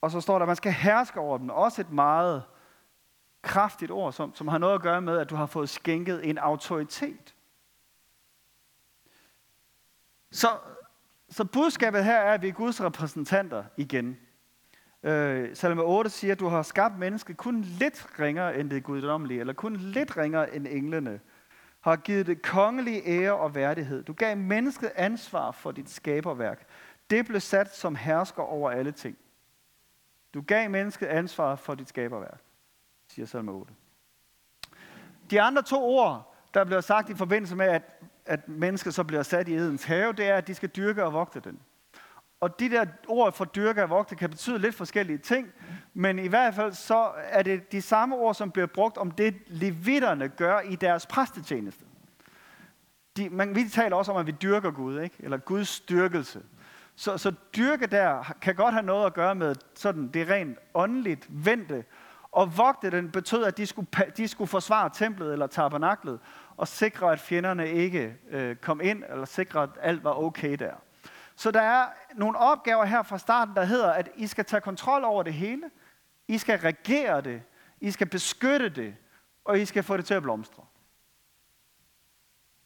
Og 0.00 0.10
så 0.10 0.20
står 0.20 0.34
der, 0.34 0.42
at 0.42 0.48
man 0.48 0.56
skal 0.56 0.72
herske 0.72 1.20
over 1.20 1.38
den. 1.38 1.50
Også 1.50 1.80
et 1.80 1.90
meget 1.90 2.44
kraftigt 3.44 3.90
ord, 3.90 4.12
som, 4.12 4.34
som 4.34 4.48
har 4.48 4.58
noget 4.58 4.74
at 4.74 4.82
gøre 4.82 5.00
med, 5.00 5.18
at 5.18 5.30
du 5.30 5.34
har 5.34 5.46
fået 5.46 5.68
skænket 5.68 6.28
en 6.28 6.38
autoritet. 6.38 7.34
Så, 10.30 10.48
så 11.28 11.44
budskabet 11.44 12.04
her 12.04 12.16
er, 12.16 12.34
at 12.34 12.42
vi 12.42 12.48
er 12.48 12.52
Guds 12.52 12.82
repræsentanter 12.82 13.64
igen. 13.76 14.16
Øh, 15.02 15.56
Salme 15.56 15.82
8 15.82 16.10
siger, 16.10 16.32
at 16.32 16.40
du 16.40 16.48
har 16.48 16.62
skabt 16.62 16.98
mennesket 16.98 17.36
kun 17.36 17.60
lidt 17.60 18.06
ringere 18.20 18.58
end 18.58 18.70
det 18.70 18.82
guddommelige, 18.82 19.40
eller 19.40 19.52
kun 19.52 19.76
lidt 19.76 20.16
ringere 20.16 20.54
end 20.54 20.66
englene. 20.70 21.20
Har 21.80 21.96
givet 21.96 22.26
det 22.26 22.42
kongelige 22.42 23.06
ære 23.06 23.36
og 23.36 23.54
værdighed. 23.54 24.02
Du 24.02 24.12
gav 24.12 24.36
mennesket 24.36 24.92
ansvar 24.94 25.50
for 25.50 25.72
dit 25.72 25.90
skaberværk. 25.90 26.66
Det 27.10 27.26
blev 27.26 27.40
sat 27.40 27.76
som 27.76 27.96
hersker 27.96 28.42
over 28.42 28.70
alle 28.70 28.92
ting. 28.92 29.16
Du 30.34 30.40
gav 30.40 30.70
mennesket 30.70 31.06
ansvar 31.06 31.56
for 31.56 31.74
dit 31.74 31.88
skaberværk, 31.88 32.40
siger 33.08 33.26
salme 33.26 33.52
8. 33.52 33.74
De 35.30 35.40
andre 35.40 35.62
to 35.62 35.84
ord, 35.84 36.34
der 36.54 36.64
bliver 36.64 36.80
sagt 36.80 37.10
i 37.10 37.14
forbindelse 37.14 37.56
med, 37.56 37.66
at, 37.66 37.82
at 38.26 38.48
mennesker 38.48 38.90
så 38.90 39.04
bliver 39.04 39.22
sat 39.22 39.48
i 39.48 39.54
Edens 39.54 39.84
have, 39.84 40.12
det 40.12 40.28
er, 40.28 40.36
at 40.36 40.46
de 40.46 40.54
skal 40.54 40.68
dyrke 40.68 41.04
og 41.04 41.12
vogte 41.12 41.40
den. 41.40 41.60
Og 42.40 42.60
de 42.60 42.70
der 42.70 42.86
ord 43.08 43.32
for 43.32 43.44
dyrke 43.44 43.82
og 43.82 43.90
vogte 43.90 44.16
kan 44.16 44.30
betyde 44.30 44.58
lidt 44.58 44.74
forskellige 44.74 45.18
ting, 45.18 45.52
men 45.94 46.18
i 46.18 46.26
hvert 46.26 46.54
fald 46.54 46.72
så 46.72 47.10
er 47.16 47.42
det 47.42 47.72
de 47.72 47.82
samme 47.82 48.16
ord, 48.16 48.34
som 48.34 48.50
bliver 48.50 48.66
brugt 48.66 48.98
om 48.98 49.10
det, 49.10 49.34
levitterne 49.46 50.28
gør 50.28 50.60
i 50.60 50.76
deres 50.76 51.06
præstetjeneste. 51.06 51.84
De, 53.16 53.30
man, 53.30 53.54
vi 53.54 53.68
taler 53.68 53.96
også 53.96 54.12
om, 54.12 54.18
at 54.18 54.26
vi 54.26 54.32
dyrker 54.42 54.70
Gud, 54.70 55.00
ikke? 55.00 55.16
eller 55.18 55.36
Guds 55.36 55.68
styrkelse. 55.68 56.42
Så, 56.96 57.18
så 57.18 57.32
dyrke 57.56 57.86
der 57.86 58.34
kan 58.40 58.54
godt 58.54 58.74
have 58.74 58.86
noget 58.86 59.06
at 59.06 59.14
gøre 59.14 59.34
med 59.34 59.54
sådan 59.74 60.08
det 60.08 60.28
rent 60.28 60.58
åndeligt 60.74 61.26
vendte. 61.30 61.84
Og 62.34 62.58
vogte 62.58 62.90
den 62.90 63.10
betød, 63.10 63.44
at 63.44 63.56
de 63.56 63.66
skulle, 63.66 63.88
de 64.16 64.28
skulle 64.28 64.48
forsvare 64.48 64.90
templet 64.90 65.32
eller 65.32 65.46
tabernaklet 65.46 66.20
og 66.56 66.68
sikre, 66.68 67.12
at 67.12 67.20
fjenderne 67.20 67.70
ikke 67.70 68.16
øh, 68.30 68.56
kom 68.56 68.80
ind, 68.80 69.04
eller 69.10 69.24
sikre, 69.24 69.62
at 69.62 69.68
alt 69.80 70.04
var 70.04 70.14
okay 70.14 70.56
der. 70.58 70.74
Så 71.36 71.50
der 71.50 71.60
er 71.60 71.86
nogle 72.14 72.38
opgaver 72.38 72.84
her 72.84 73.02
fra 73.02 73.18
starten, 73.18 73.54
der 73.54 73.64
hedder, 73.64 73.92
at 73.92 74.10
I 74.16 74.26
skal 74.26 74.44
tage 74.44 74.60
kontrol 74.60 75.04
over 75.04 75.22
det 75.22 75.34
hele. 75.34 75.70
I 76.28 76.38
skal 76.38 76.58
regere 76.58 77.20
det. 77.20 77.42
I 77.80 77.90
skal 77.90 78.06
beskytte 78.06 78.68
det. 78.68 78.96
Og 79.44 79.60
I 79.60 79.64
skal 79.64 79.82
få 79.82 79.96
det 79.96 80.04
til 80.04 80.14
at 80.14 80.22
blomstre. 80.22 80.64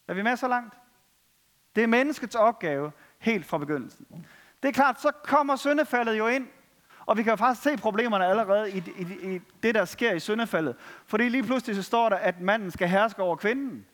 Er 0.08 0.14
vi 0.14 0.22
med 0.22 0.36
så 0.36 0.48
langt? 0.48 0.74
Det 1.76 1.82
er 1.82 1.86
menneskets 1.86 2.34
opgave 2.34 2.92
helt 3.18 3.46
fra 3.46 3.58
begyndelsen. 3.58 4.06
Det 4.62 4.68
er 4.68 4.72
klart, 4.72 5.00
så 5.00 5.10
kommer 5.24 5.56
syndefaldet 5.56 6.18
jo 6.18 6.26
ind, 6.26 6.48
og 7.08 7.16
vi 7.16 7.22
kan 7.22 7.32
jo 7.32 7.36
faktisk 7.36 7.62
se 7.62 7.76
problemerne 7.76 8.26
allerede 8.26 8.70
i, 8.70 8.82
i, 8.98 9.34
i 9.34 9.40
det, 9.62 9.74
der 9.74 9.84
sker 9.84 10.12
i 10.12 10.20
syndefaldet. 10.20 10.76
Fordi 11.06 11.28
lige 11.28 11.42
pludselig 11.42 11.76
så 11.76 11.82
står 11.82 12.08
der, 12.08 12.16
at 12.16 12.40
manden 12.40 12.70
skal 12.70 12.88
herske 12.88 13.22
over 13.22 13.36
kvinden. 13.36 13.86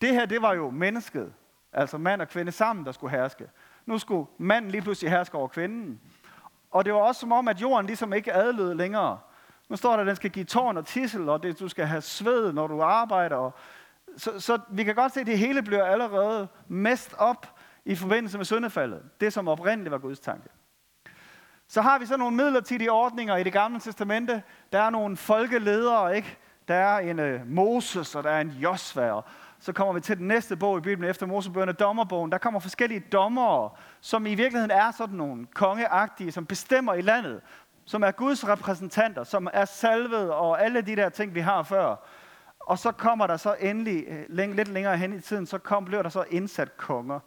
Det 0.00 0.08
her, 0.08 0.26
det 0.26 0.42
var 0.42 0.54
jo 0.54 0.70
mennesket. 0.70 1.32
Altså 1.72 1.98
mand 1.98 2.22
og 2.22 2.28
kvinde 2.28 2.52
sammen, 2.52 2.86
der 2.86 2.92
skulle 2.92 3.10
herske. 3.10 3.44
Nu 3.86 3.98
skulle 3.98 4.26
manden 4.38 4.70
lige 4.70 4.82
pludselig 4.82 5.10
herske 5.10 5.36
over 5.36 5.48
kvinden. 5.48 6.00
Og 6.70 6.84
det 6.84 6.92
var 6.92 6.98
også 6.98 7.20
som 7.20 7.32
om, 7.32 7.48
at 7.48 7.62
jorden 7.62 7.86
ligesom 7.86 8.12
ikke 8.12 8.32
adlød 8.32 8.74
længere. 8.74 9.18
Nu 9.68 9.76
står 9.76 9.92
der, 9.92 10.00
at 10.00 10.06
den 10.06 10.16
skal 10.16 10.30
give 10.30 10.44
tårn 10.44 10.76
og 10.76 10.86
tissel, 10.86 11.28
og 11.28 11.42
det, 11.42 11.60
du 11.60 11.68
skal 11.68 11.86
have 11.86 12.02
sved, 12.02 12.52
når 12.52 12.66
du 12.66 12.82
arbejder. 12.82 13.36
Og 13.36 13.52
så, 14.16 14.40
så 14.40 14.58
vi 14.70 14.84
kan 14.84 14.94
godt 14.94 15.12
se, 15.12 15.20
at 15.20 15.26
det 15.26 15.38
hele 15.38 15.62
bliver 15.62 15.84
allerede 15.84 16.48
mest 16.66 17.14
op 17.18 17.46
i 17.84 17.94
forbindelse 17.94 18.36
med 18.38 18.44
syndefaldet. 18.44 19.02
Det, 19.20 19.32
som 19.32 19.48
oprindeligt 19.48 19.90
var 19.90 19.98
Guds 19.98 20.20
tanke. 20.20 20.48
Så 21.68 21.80
har 21.82 21.98
vi 21.98 22.06
så 22.06 22.16
nogle 22.16 22.36
midlertidige 22.36 22.92
ordninger 22.92 23.36
i 23.36 23.44
det 23.44 23.52
gamle 23.52 23.80
testamente. 23.80 24.42
Der 24.72 24.80
er 24.80 24.90
nogle 24.90 25.16
folkeledere, 25.16 26.16
ikke? 26.16 26.38
Der 26.68 26.74
er 26.74 26.98
en 26.98 27.18
øh, 27.18 27.40
Moses, 27.46 28.14
og 28.14 28.24
der 28.24 28.30
er 28.30 28.40
en 28.40 28.48
Josva. 28.48 29.20
Så 29.60 29.72
kommer 29.72 29.94
vi 29.94 30.00
til 30.00 30.18
den 30.18 30.28
næste 30.28 30.56
bog 30.56 30.78
i 30.78 30.80
Bibelen 30.80 31.10
efter 31.10 31.26
Mosebøgerne, 31.26 31.72
dommerbogen. 31.72 32.32
Der 32.32 32.38
kommer 32.38 32.60
forskellige 32.60 33.00
dommere, 33.00 33.70
som 34.00 34.26
i 34.26 34.34
virkeligheden 34.34 34.70
er 34.70 34.90
sådan 34.90 35.16
nogle 35.16 35.46
kongeagtige, 35.54 36.32
som 36.32 36.46
bestemmer 36.46 36.94
i 36.94 37.00
landet. 37.00 37.40
Som 37.84 38.02
er 38.02 38.10
Guds 38.10 38.48
repræsentanter, 38.48 39.24
som 39.24 39.48
er 39.52 39.64
salvet 39.64 40.32
og 40.32 40.64
alle 40.64 40.80
de 40.80 40.96
der 40.96 41.08
ting, 41.08 41.34
vi 41.34 41.40
har 41.40 41.62
før. 41.62 41.96
Og 42.60 42.78
så 42.78 42.92
kommer 42.92 43.26
der 43.26 43.36
så 43.36 43.56
endelig, 43.60 44.04
øh, 44.08 44.24
læng- 44.28 44.54
lidt 44.54 44.68
længere 44.68 44.96
hen 44.96 45.12
i 45.12 45.20
tiden, 45.20 45.46
så 45.46 45.58
kom, 45.58 45.84
blev 45.84 46.02
der 46.02 46.08
så 46.08 46.24
indsat 46.30 46.76
konger. 46.76 47.20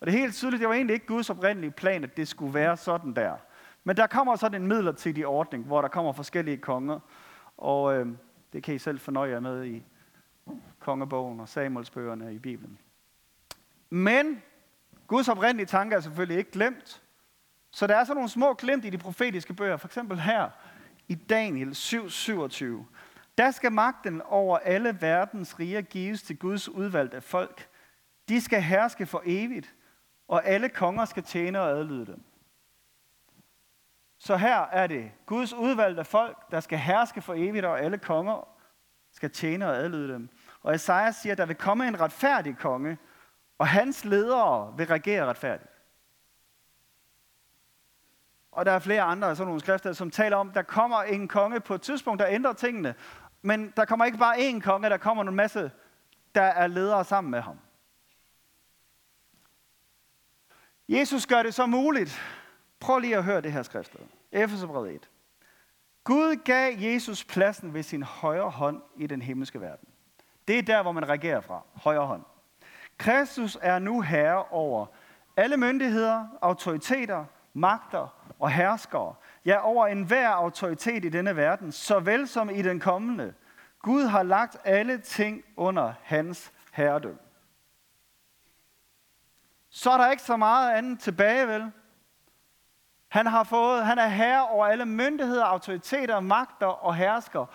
Og 0.00 0.06
det 0.06 0.14
er 0.14 0.18
helt 0.18 0.34
tydeligt, 0.34 0.60
det 0.60 0.68
var 0.68 0.74
egentlig 0.74 0.94
ikke 0.94 1.06
Guds 1.06 1.30
oprindelige 1.30 1.70
plan, 1.70 2.04
at 2.04 2.16
det 2.16 2.28
skulle 2.28 2.54
være 2.54 2.76
sådan 2.76 3.12
der. 3.12 3.32
Men 3.84 3.96
der 3.96 4.06
kommer 4.06 4.36
sådan 4.36 4.62
en 4.62 4.68
midlertidig 4.68 5.26
ordning, 5.26 5.64
hvor 5.64 5.80
der 5.80 5.88
kommer 5.88 6.12
forskellige 6.12 6.56
konger. 6.56 7.00
Og 7.56 7.96
øh, 7.96 8.06
det 8.52 8.62
kan 8.62 8.74
I 8.74 8.78
selv 8.78 8.98
fornøje 8.98 9.30
jer 9.30 9.40
med 9.40 9.64
i 9.64 9.84
kongebogen 10.78 11.40
og 11.40 11.48
Samuelsbøgerne 11.48 12.34
i 12.34 12.38
Bibelen. 12.38 12.78
Men 13.90 14.42
Guds 15.06 15.28
oprindelige 15.28 15.66
tanke 15.66 15.96
er 15.96 16.00
selvfølgelig 16.00 16.38
ikke 16.38 16.50
glemt. 16.50 17.02
Så 17.70 17.86
der 17.86 17.96
er 17.96 18.04
så 18.04 18.14
nogle 18.14 18.28
små 18.28 18.54
glimt 18.54 18.84
i 18.84 18.90
de 18.90 18.98
profetiske 18.98 19.54
bøger. 19.54 19.76
For 19.76 19.88
eksempel 19.88 20.20
her 20.20 20.50
i 21.08 21.14
Daniel 21.14 21.70
7:27. 21.72 22.64
Der 23.38 23.50
skal 23.50 23.72
magten 23.72 24.22
over 24.22 24.58
alle 24.58 24.98
verdens 25.00 25.58
riger 25.58 25.80
gives 25.80 26.22
til 26.22 26.38
Guds 26.38 26.68
udvalgte 26.68 27.20
folk. 27.20 27.68
De 28.28 28.40
skal 28.40 28.62
herske 28.62 29.06
for 29.06 29.22
evigt, 29.26 29.74
og 30.28 30.46
alle 30.46 30.68
konger 30.68 31.04
skal 31.04 31.22
tjene 31.22 31.60
og 31.60 31.70
adlyde 31.70 32.06
dem. 32.06 32.22
Så 34.18 34.36
her 34.36 34.60
er 34.60 34.86
det 34.86 35.12
Guds 35.26 35.52
udvalgte 35.52 36.04
folk, 36.04 36.50
der 36.50 36.60
skal 36.60 36.78
herske 36.78 37.22
for 37.22 37.34
evigt, 37.36 37.64
og 37.64 37.80
alle 37.80 37.98
konger 37.98 38.48
skal 39.12 39.30
tjene 39.30 39.66
og 39.66 39.76
adlyde 39.76 40.12
dem. 40.12 40.28
Og 40.62 40.74
Esajas 40.74 41.16
siger, 41.16 41.32
at 41.32 41.38
der 41.38 41.46
vil 41.46 41.56
komme 41.56 41.88
en 41.88 42.00
retfærdig 42.00 42.56
konge, 42.58 42.98
og 43.58 43.68
hans 43.68 44.04
ledere 44.04 44.74
vil 44.76 44.86
regere 44.86 45.26
retfærdigt. 45.26 45.70
Og 48.52 48.66
der 48.66 48.72
er 48.72 48.78
flere 48.78 49.02
andre 49.02 49.36
sådan 49.36 49.46
nogle 49.46 49.60
skrifter, 49.60 49.92
som 49.92 50.10
taler 50.10 50.36
om, 50.36 50.48
at 50.48 50.54
der 50.54 50.62
kommer 50.62 51.02
en 51.02 51.28
konge 51.28 51.60
på 51.60 51.74
et 51.74 51.82
tidspunkt, 51.82 52.20
der 52.20 52.28
ændrer 52.28 52.52
tingene. 52.52 52.94
Men 53.42 53.72
der 53.76 53.84
kommer 53.84 54.04
ikke 54.04 54.18
bare 54.18 54.36
én 54.36 54.60
konge, 54.60 54.90
der 54.90 54.96
kommer 54.96 55.24
en 55.24 55.34
masse, 55.34 55.70
der 56.34 56.42
er 56.42 56.66
ledere 56.66 57.04
sammen 57.04 57.30
med 57.30 57.40
ham. 57.40 57.58
Jesus 60.88 61.26
gør 61.26 61.42
det 61.42 61.54
så 61.54 61.66
muligt. 61.66 62.20
Prøv 62.80 62.98
lige 62.98 63.16
at 63.16 63.24
høre 63.24 63.40
det 63.40 63.52
her 63.52 63.62
skriftsted. 63.62 64.00
Efeserbrevet 64.32 64.94
1. 64.94 65.10
Gud 66.04 66.36
gav 66.44 66.74
Jesus 66.78 67.24
pladsen 67.24 67.74
ved 67.74 67.82
sin 67.82 68.02
højre 68.02 68.50
hånd 68.50 68.82
i 68.96 69.06
den 69.06 69.22
himmelske 69.22 69.60
verden. 69.60 69.88
Det 70.48 70.58
er 70.58 70.62
der, 70.62 70.82
hvor 70.82 70.92
man 70.92 71.08
regerer 71.08 71.40
fra. 71.40 71.62
Højre 71.74 72.06
hånd. 72.06 72.22
Kristus 72.98 73.58
er 73.62 73.78
nu 73.78 74.00
herre 74.00 74.44
over 74.44 74.86
alle 75.36 75.56
myndigheder, 75.56 76.26
autoriteter, 76.40 77.24
magter 77.52 78.32
og 78.38 78.50
herskere. 78.50 79.14
Ja, 79.44 79.66
over 79.66 79.86
enhver 79.86 80.28
autoritet 80.28 81.04
i 81.04 81.08
denne 81.08 81.36
verden, 81.36 81.72
såvel 81.72 82.28
som 82.28 82.50
i 82.50 82.62
den 82.62 82.80
kommende. 82.80 83.34
Gud 83.82 84.04
har 84.04 84.22
lagt 84.22 84.56
alle 84.64 84.98
ting 84.98 85.44
under 85.56 85.92
hans 86.02 86.52
herredømme. 86.72 87.18
Så 89.70 89.90
er 89.90 89.98
der 89.98 90.10
ikke 90.10 90.22
så 90.22 90.36
meget 90.36 90.72
andet 90.72 91.00
tilbage, 91.00 91.48
vel? 91.48 91.72
Han 93.08 93.26
har 93.26 93.44
fået, 93.44 93.86
han 93.86 93.98
er 93.98 94.06
herre 94.06 94.48
over 94.48 94.66
alle 94.66 94.86
myndigheder, 94.86 95.44
autoriteter, 95.44 96.20
magter 96.20 96.66
og 96.66 96.94
hersker. 96.94 97.46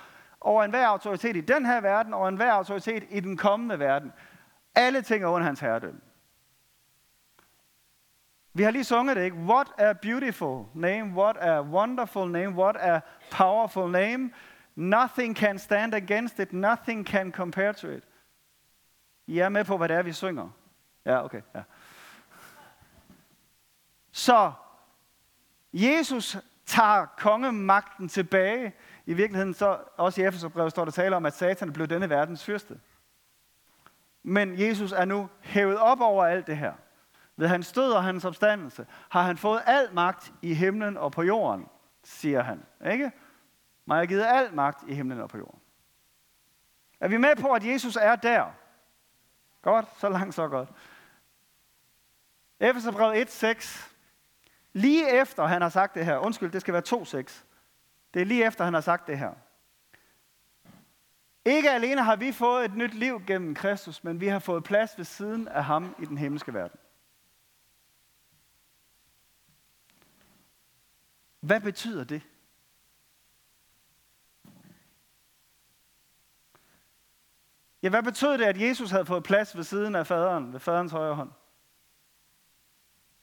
Over 0.42 0.64
enhver 0.64 0.88
autoritet 0.88 1.36
i 1.36 1.42
den 1.42 1.66
her 1.66 1.82
verden, 1.82 2.14
og 2.14 2.30
enhver 2.30 2.52
autoritet 2.52 3.04
i 3.10 3.20
den 3.20 3.38
kommende 3.38 3.80
verden. 3.80 4.14
Alle 4.76 5.02
ting 5.02 5.24
er 5.24 5.28
under 5.28 5.46
hans 5.46 5.60
herredømme. 5.60 6.02
Vi 8.54 8.64
har 8.64 8.72
lige 8.72 8.84
sunget 8.84 9.16
det, 9.16 9.24
ikke? 9.24 9.38
What 9.38 9.68
a 9.78 9.94
beautiful 9.94 10.66
name, 10.74 11.22
what 11.22 11.38
a 11.40 11.62
wonderful 11.62 12.32
name, 12.32 12.50
what 12.50 12.76
a 12.80 13.00
powerful 13.32 13.92
name. 13.92 14.32
Nothing 14.76 15.38
can 15.38 15.60
stand 15.60 15.94
against 15.94 16.40
it, 16.40 16.54
nothing 16.54 17.08
can 17.08 17.32
compare 17.32 17.74
to 17.74 17.88
it. 17.88 18.04
I 19.28 19.40
er 19.40 19.50
med 19.50 19.66
på, 19.66 19.78
hvad 19.78 19.90
det 19.90 19.98
er, 19.98 20.04
vi 20.04 20.14
synger? 20.14 20.50
Ja, 21.06 21.24
okay. 21.24 21.42
Ja. 21.56 21.62
Så 24.12 24.52
Jesus 25.74 26.38
tager 26.66 27.06
kongemagten 27.06 28.10
tilbage. 28.10 28.74
I 29.06 29.14
virkeligheden 29.14 29.54
så, 29.54 29.80
også 29.98 30.22
i 30.22 30.26
Efeserbrevet 30.26 30.72
står 30.72 30.86
der 30.86 30.92
tale 30.92 31.16
om, 31.16 31.26
at 31.26 31.34
Satan 31.34 31.74
blev 31.74 31.88
denne 31.88 32.10
verdens 32.10 32.44
fyrste. 32.44 32.80
Men 34.24 34.60
Jesus 34.60 34.92
er 34.92 35.06
nu 35.06 35.30
hævet 35.42 35.78
op 35.78 36.02
over 36.02 36.26
alt 36.26 36.48
det 36.48 36.58
her. 36.58 36.74
Ved 37.36 37.48
hans 37.48 37.72
død 37.72 37.92
og 37.92 38.04
hans 38.04 38.26
opstandelse 38.26 38.86
har 39.10 39.22
han 39.22 39.38
fået 39.38 39.62
al 39.66 39.90
magt 39.94 40.34
i 40.42 40.54
himlen 40.54 40.98
og 40.98 41.12
på 41.12 41.24
jorden, 41.24 41.68
siger 42.04 42.44
han. 42.44 42.64
Ikke? 42.92 43.12
Man 43.86 43.98
har 43.98 44.06
givet 44.06 44.26
al 44.26 44.54
magt 44.54 44.84
i 44.88 44.94
himlen 44.94 45.22
og 45.22 45.30
på 45.30 45.38
jorden. 45.38 45.60
Er 47.00 47.08
vi 47.08 47.18
med 47.18 47.36
på, 47.36 47.52
at 47.52 47.66
Jesus 47.66 47.96
er 47.96 48.16
der? 48.16 48.46
Godt, 49.62 49.86
så 50.00 50.10
langt, 50.10 50.36
så 50.36 50.48
godt. 50.48 50.70
Efeserbrevet 52.60 53.44
1.6 53.44 53.93
Lige 54.74 55.22
efter 55.22 55.46
han 55.46 55.62
har 55.62 55.70
sagt 55.70 55.96
det 55.96 56.06
her, 56.06 56.18
undskyld, 56.18 56.52
det 56.52 56.62
skal 56.62 56.74
være 56.74 56.84
2.6. 56.88 57.44
Det 58.14 58.22
er 58.22 58.26
lige 58.26 58.46
efter 58.46 58.64
han 58.64 58.74
har 58.74 58.82
sagt 58.82 59.08
det 59.08 59.18
her. 59.18 59.34
Ikke 61.46 61.72
alene 61.72 62.04
har 62.04 62.16
vi 62.16 62.32
fået 62.32 62.66
et 62.66 62.76
nyt 62.76 62.94
liv 62.94 63.22
gennem 63.28 63.56
Kristus, 63.56 64.04
men 64.04 64.20
vi 64.20 64.28
har 64.28 64.40
fået 64.40 64.64
plads 64.64 64.98
ved 64.98 65.06
siden 65.06 65.48
af 65.48 65.64
ham 65.64 65.96
i 66.00 66.06
den 66.06 66.18
himmelske 66.18 66.54
verden. 66.54 66.80
Hvad 71.40 71.62
betyder 71.62 72.04
det? 72.04 72.22
Ja, 77.82 77.90
hvad 77.90 78.04
betød 78.04 78.38
det, 78.38 78.46
at 78.46 78.62
Jesus 78.62 78.92
havde 78.92 79.06
fået 79.06 79.24
plads 79.24 79.56
ved 79.56 79.64
siden 79.64 79.96
af 79.96 80.08
faderen, 80.08 80.54
ved 80.54 80.60
faderens 80.60 80.92
højre 80.92 81.16
hånd? 81.16 81.32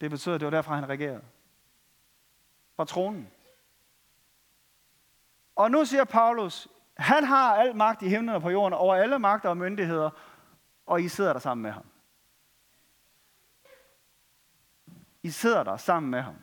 Det 0.00 0.10
betød, 0.10 0.34
at 0.34 0.40
det 0.40 0.46
var 0.46 0.50
derfra, 0.50 0.74
han 0.74 0.88
regerede 0.88 1.22
fra 2.80 2.84
tronen. 2.84 3.30
Og 5.56 5.70
nu 5.70 5.84
siger 5.84 6.04
Paulus, 6.04 6.68
han 6.96 7.24
har 7.24 7.54
al 7.54 7.76
magt 7.76 8.02
i 8.02 8.08
himlen 8.08 8.34
og 8.34 8.42
på 8.42 8.50
jorden, 8.50 8.72
over 8.72 8.94
alle 8.94 9.18
magter 9.18 9.48
og 9.48 9.56
myndigheder, 9.56 10.10
og 10.86 11.02
I 11.02 11.08
sidder 11.08 11.32
der 11.32 11.40
sammen 11.40 11.62
med 11.62 11.70
ham. 11.70 11.86
I 15.22 15.30
sidder 15.30 15.62
der 15.62 15.76
sammen 15.76 16.10
med 16.10 16.20
ham. 16.20 16.36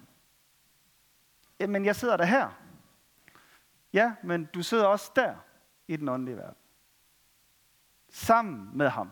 Men 1.59 1.85
jeg 1.85 1.95
sidder 1.95 2.17
der 2.17 2.25
her. 2.25 2.49
Ja, 3.93 4.15
men 4.23 4.45
du 4.45 4.63
sidder 4.63 4.85
også 4.85 5.11
der 5.15 5.35
i 5.87 5.95
den 5.95 6.09
åndelige 6.09 6.37
verden. 6.37 6.57
Sammen 8.09 8.77
med 8.77 8.89
ham. 8.89 9.11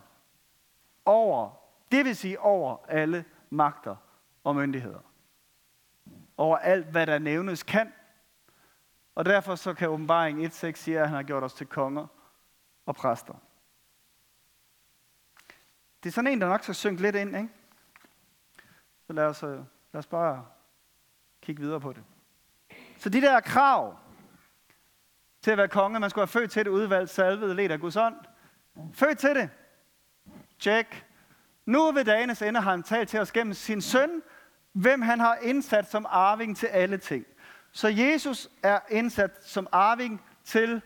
Over, 1.05 1.51
det 1.91 2.05
vil 2.05 2.15
sige 2.15 2.39
over 2.39 2.77
alle 2.87 3.25
magter 3.49 3.95
og 4.43 4.55
myndigheder 4.55 5.14
over 6.37 6.57
alt, 6.57 6.85
hvad 6.85 7.07
der 7.07 7.19
nævnes 7.19 7.63
kan. 7.63 7.93
Og 9.15 9.25
derfor 9.25 9.55
så 9.55 9.73
kan 9.73 9.89
åbenbaring 9.89 10.45
1.6 10.45 10.73
sige, 10.73 10.99
at 10.99 11.07
han 11.07 11.15
har 11.15 11.23
gjort 11.23 11.43
os 11.43 11.53
til 11.53 11.67
konger 11.67 12.07
og 12.85 12.95
præster. 12.95 13.33
Det 16.03 16.09
er 16.09 16.13
sådan 16.13 16.31
en, 16.31 16.41
der 16.41 16.47
nok 16.47 16.63
skal 16.63 16.75
synke 16.75 17.01
lidt 17.01 17.15
ind, 17.15 17.37
ikke? 17.37 17.49
Så 19.07 19.13
lad 19.13 19.23
os, 19.23 19.43
øh, 19.43 19.49
lad 19.93 19.99
os 19.99 20.07
bare 20.07 20.45
kigge 21.41 21.61
videre 21.61 21.79
på 21.79 21.93
det. 21.93 22.03
Så 22.97 23.09
de 23.09 23.21
der 23.21 23.39
krav 23.39 23.97
til 25.41 25.51
at 25.51 25.57
være 25.57 25.67
konge, 25.67 25.99
man 25.99 26.09
skulle 26.09 26.21
have 26.21 26.27
født 26.27 26.51
til 26.51 26.65
det, 26.65 26.71
udvalgt, 26.71 27.09
salvet, 27.09 27.55
let 27.55 27.71
af 27.71 27.79
Guds 27.79 27.95
ånd. 27.95 28.15
Født 28.93 29.17
til 29.17 29.35
det. 29.35 29.49
Check. 30.59 31.05
Nu 31.65 31.91
ved 31.91 32.05
dagens 32.05 32.41
ende 32.41 32.61
har 32.61 32.71
han 32.71 32.83
talt 32.83 33.09
til 33.09 33.19
os 33.19 33.31
gennem 33.31 33.53
sin 33.53 33.81
søn, 33.81 34.21
hvem 34.75 35.01
han 35.01 35.19
har 35.19 35.35
indsat 35.35 35.89
som 35.91 36.05
arving 36.09 36.57
til 36.57 36.67
alle 36.67 36.97
ting. 36.97 37.25
Så 37.71 37.87
Jesus 37.87 38.49
er 38.63 38.79
indsat 38.89 39.45
som 39.45 39.67
arving 39.71 40.21
til 40.43 40.81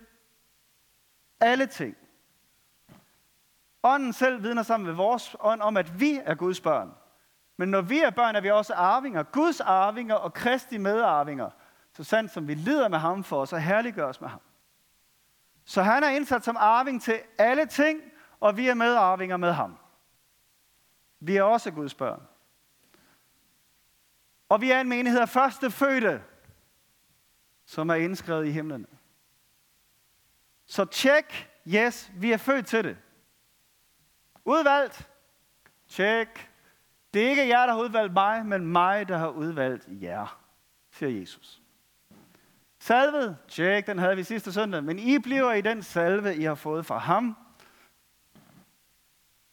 alle 1.39 1.65
ting. 1.65 1.95
Ånden 3.83 4.13
selv 4.13 4.43
vidner 4.43 4.63
sammen 4.63 4.87
med 4.87 4.93
vores 4.95 5.35
ånd 5.39 5.61
om, 5.61 5.77
at 5.77 5.99
vi 5.99 6.21
er 6.25 6.35
Guds 6.35 6.61
børn. 6.61 6.91
Men 7.57 7.69
når 7.69 7.81
vi 7.81 7.99
er 7.99 8.09
børn, 8.09 8.35
er 8.35 8.41
vi 8.41 8.51
også 8.51 8.73
arvinger. 8.73 9.23
Guds 9.23 9.61
arvinger 9.61 10.15
og 10.15 10.33
Kristi 10.33 10.77
medarvinger. 10.77 11.49
Så 11.93 12.03
sandt 12.03 12.31
som 12.31 12.47
vi 12.47 12.53
lider 12.53 12.87
med 12.87 12.97
ham 12.97 13.23
for 13.23 13.41
os 13.41 13.53
og 13.53 13.61
herliggøres 13.61 14.21
med 14.21 14.29
ham. 14.29 14.41
Så 15.65 15.81
han 15.81 16.03
er 16.03 16.09
indsat 16.09 16.45
som 16.45 16.57
arving 16.59 17.01
til 17.01 17.19
alle 17.37 17.65
ting, 17.65 18.01
og 18.39 18.57
vi 18.57 18.67
er 18.67 18.73
medarvinger 18.73 19.37
med 19.37 19.51
ham. 19.51 19.77
Vi 21.19 21.37
er 21.37 21.43
også 21.43 21.71
Guds 21.71 21.95
børn. 21.95 22.21
Og 24.49 24.61
vi 24.61 24.71
er 24.71 24.81
en 24.81 24.89
menighed 24.89 25.21
af 25.21 25.29
første 25.29 25.71
fødte, 25.71 26.23
som 27.65 27.89
er 27.89 27.95
indskrevet 27.95 28.47
i 28.47 28.51
himlen. 28.51 28.85
Så 30.65 30.85
tjek, 30.85 31.49
yes, 31.67 32.11
vi 32.15 32.31
er 32.31 32.37
født 32.37 32.67
til 32.67 32.83
det. 32.83 32.97
Udvalgt, 34.45 35.09
tjek. 35.87 36.49
Det 37.13 37.25
er 37.25 37.29
ikke 37.29 37.47
jer, 37.47 37.65
der 37.65 37.73
har 37.73 37.81
udvalgt 37.81 38.13
mig, 38.13 38.45
men 38.45 38.67
mig, 38.67 39.07
der 39.07 39.17
har 39.17 39.29
udvalgt 39.29 39.87
jer, 39.89 40.41
siger 40.91 41.19
Jesus. 41.19 41.61
Salvet, 42.79 43.37
tjek, 43.47 43.87
den 43.87 43.99
havde 43.99 44.15
vi 44.15 44.23
sidste 44.23 44.53
søndag, 44.53 44.83
men 44.83 44.99
I 44.99 45.19
bliver 45.19 45.51
i 45.51 45.61
den 45.61 45.83
salve, 45.83 46.35
I 46.35 46.43
har 46.43 46.55
fået 46.55 46.85
fra 46.85 46.97
ham. 46.97 47.37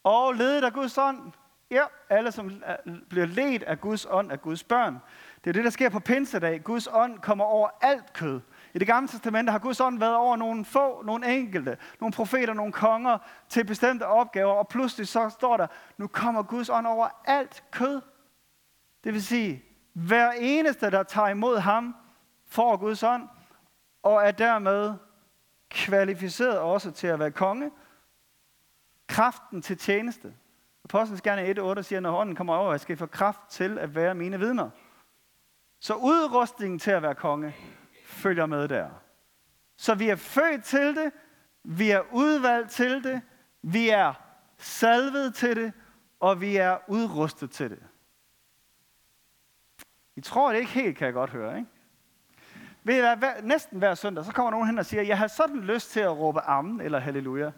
Og 0.03 0.33
ledet 0.33 0.63
af 0.63 0.73
Guds 0.73 0.97
ånd, 0.97 1.31
Ja, 1.71 1.83
alle 2.09 2.31
som 2.31 2.47
øh, 2.47 2.95
bliver 3.09 3.25
ledt 3.25 3.63
af 3.63 3.81
Guds 3.81 4.07
ånd, 4.09 4.31
af 4.31 4.41
Guds 4.41 4.63
børn. 4.63 4.97
Det 5.43 5.49
er 5.49 5.53
det, 5.53 5.63
der 5.63 5.69
sker 5.69 5.89
på 5.89 5.99
pinsedag. 5.99 6.63
Guds 6.63 6.87
ånd 6.91 7.19
kommer 7.19 7.45
over 7.45 7.69
alt 7.81 8.13
kød. 8.13 8.41
I 8.73 8.79
det 8.79 8.87
gamle 8.87 9.07
testamente 9.07 9.51
har 9.51 9.59
Guds 9.59 9.79
ånd 9.79 9.99
været 9.99 10.15
over 10.15 10.35
nogle 10.35 10.65
få, 10.65 11.01
nogle 11.01 11.35
enkelte, 11.35 11.77
nogle 11.99 12.13
profeter, 12.13 12.53
nogle 12.53 12.71
konger 12.73 13.17
til 13.49 13.65
bestemte 13.65 14.07
opgaver, 14.07 14.53
og 14.53 14.67
pludselig 14.67 15.07
så 15.07 15.29
står 15.29 15.57
der, 15.57 15.67
nu 15.97 16.07
kommer 16.07 16.43
Guds 16.43 16.69
ånd 16.69 16.87
over 16.87 17.07
alt 17.25 17.63
kød. 17.71 18.01
Det 19.03 19.13
vil 19.13 19.23
sige, 19.23 19.63
hver 19.93 20.31
eneste, 20.31 20.91
der 20.91 21.03
tager 21.03 21.27
imod 21.27 21.57
ham, 21.57 21.95
får 22.47 22.77
Guds 22.77 23.03
ånd, 23.03 23.27
og 24.03 24.23
er 24.23 24.31
dermed 24.31 24.93
kvalificeret 25.69 26.59
også 26.59 26.91
til 26.91 27.07
at 27.07 27.19
være 27.19 27.31
konge. 27.31 27.71
Kraften 29.07 29.61
til 29.61 29.77
tjeneste. 29.77 30.33
Apostlenes 30.87 31.21
gerne 31.21 31.71
1.8 31.77 31.81
siger, 31.81 31.99
når 31.99 32.17
ånden 32.17 32.35
kommer 32.35 32.55
over, 32.55 32.71
jeg 32.71 32.79
skal 32.79 32.97
få 32.97 33.05
kraft 33.05 33.39
til 33.49 33.79
at 33.79 33.95
være 33.95 34.15
mine 34.15 34.39
vidner. 34.39 34.69
Så 35.79 35.93
udrustningen 35.93 36.79
til 36.79 36.91
at 36.91 37.01
være 37.01 37.15
konge 37.15 37.55
følger 38.05 38.45
med 38.45 38.67
der. 38.67 38.89
Så 39.77 39.95
vi 39.95 40.09
er 40.09 40.15
født 40.15 40.63
til 40.63 40.95
det, 40.95 41.11
vi 41.63 41.91
er 41.91 42.01
udvalgt 42.11 42.71
til 42.71 43.03
det, 43.03 43.21
vi 43.61 43.89
er 43.89 44.13
salvet 44.57 45.35
til 45.35 45.55
det, 45.55 45.73
og 46.19 46.41
vi 46.41 46.55
er 46.55 46.77
udrustet 46.87 47.51
til 47.51 47.69
det. 47.69 47.83
I 50.15 50.21
tror 50.21 50.51
det 50.51 50.59
ikke 50.59 50.71
helt, 50.71 50.97
kan 50.97 51.05
jeg 51.05 51.13
godt 51.13 51.29
høre, 51.29 51.57
ikke? 51.57 51.69
Ved 52.83 52.97
I 52.97 52.99
hvad, 52.99 53.17
hver, 53.17 53.41
næsten 53.41 53.77
hver 53.77 53.95
søndag, 53.95 54.25
så 54.25 54.31
kommer 54.31 54.51
nogen 54.51 54.67
hen 54.67 54.77
og 54.79 54.85
siger, 54.85 55.03
jeg 55.03 55.17
har 55.17 55.27
sådan 55.27 55.59
lyst 55.59 55.91
til 55.91 55.99
at 55.99 56.17
råbe 56.17 56.41
amen 56.41 56.81
eller 56.81 56.99
halleluja. 56.99 57.51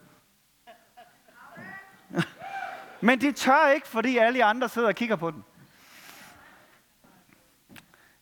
Men 3.01 3.21
de 3.21 3.31
tør 3.31 3.67
ikke, 3.67 3.87
fordi 3.87 4.17
alle 4.17 4.43
andre 4.43 4.69
sidder 4.69 4.87
og 4.87 4.95
kigger 4.95 5.15
på 5.15 5.31
den. 5.31 5.45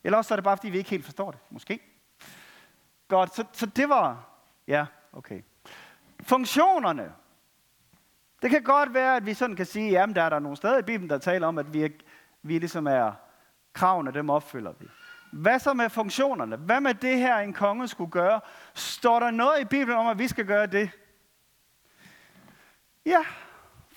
Eller 0.03 0.17
også 0.17 0.34
er 0.34 0.36
det 0.36 0.43
bare, 0.43 0.57
fordi 0.57 0.69
vi 0.69 0.77
ikke 0.77 0.89
helt 0.89 1.05
forstår 1.05 1.31
det. 1.31 1.39
Måske. 1.50 1.79
Godt, 3.07 3.36
så, 3.36 3.46
så 3.53 3.65
det 3.65 3.89
var... 3.89 4.29
Ja, 4.67 4.86
okay. 5.13 5.41
Funktionerne. 6.22 7.13
Det 8.41 8.50
kan 8.50 8.63
godt 8.63 8.93
være, 8.93 9.15
at 9.15 9.25
vi 9.25 9.34
sådan 9.34 9.55
kan 9.55 9.65
sige, 9.65 9.91
jamen 9.91 10.15
der 10.15 10.24
er 10.24 10.29
der 10.29 10.39
nogle 10.39 10.57
steder 10.57 10.77
i 10.77 10.81
Bibelen, 10.81 11.10
der 11.10 11.17
taler 11.17 11.48
om, 11.48 11.57
at 11.57 11.74
vi, 11.74 11.84
er, 11.84 11.89
vi 12.41 12.60
ligesom 12.60 12.88
er 12.88 13.12
kravene, 13.74 14.12
dem 14.12 14.29
opfylder 14.29 14.74
vi. 14.79 14.88
Hvad 15.31 15.60
så 15.60 15.74
med 15.74 15.89
funktionerne? 15.89 16.55
Hvad 16.55 16.81
med 16.81 16.93
det 16.93 17.17
her, 17.17 17.38
en 17.38 17.53
konge 17.53 17.88
skulle 17.88 18.12
gøre? 18.12 18.41
Står 18.74 19.19
der 19.19 19.31
noget 19.31 19.62
i 19.62 19.65
Bibelen 19.65 19.98
om, 19.98 20.07
at 20.07 20.19
vi 20.19 20.27
skal 20.27 20.46
gøre 20.46 20.67
det? 20.67 20.89
Ja, 23.05 23.25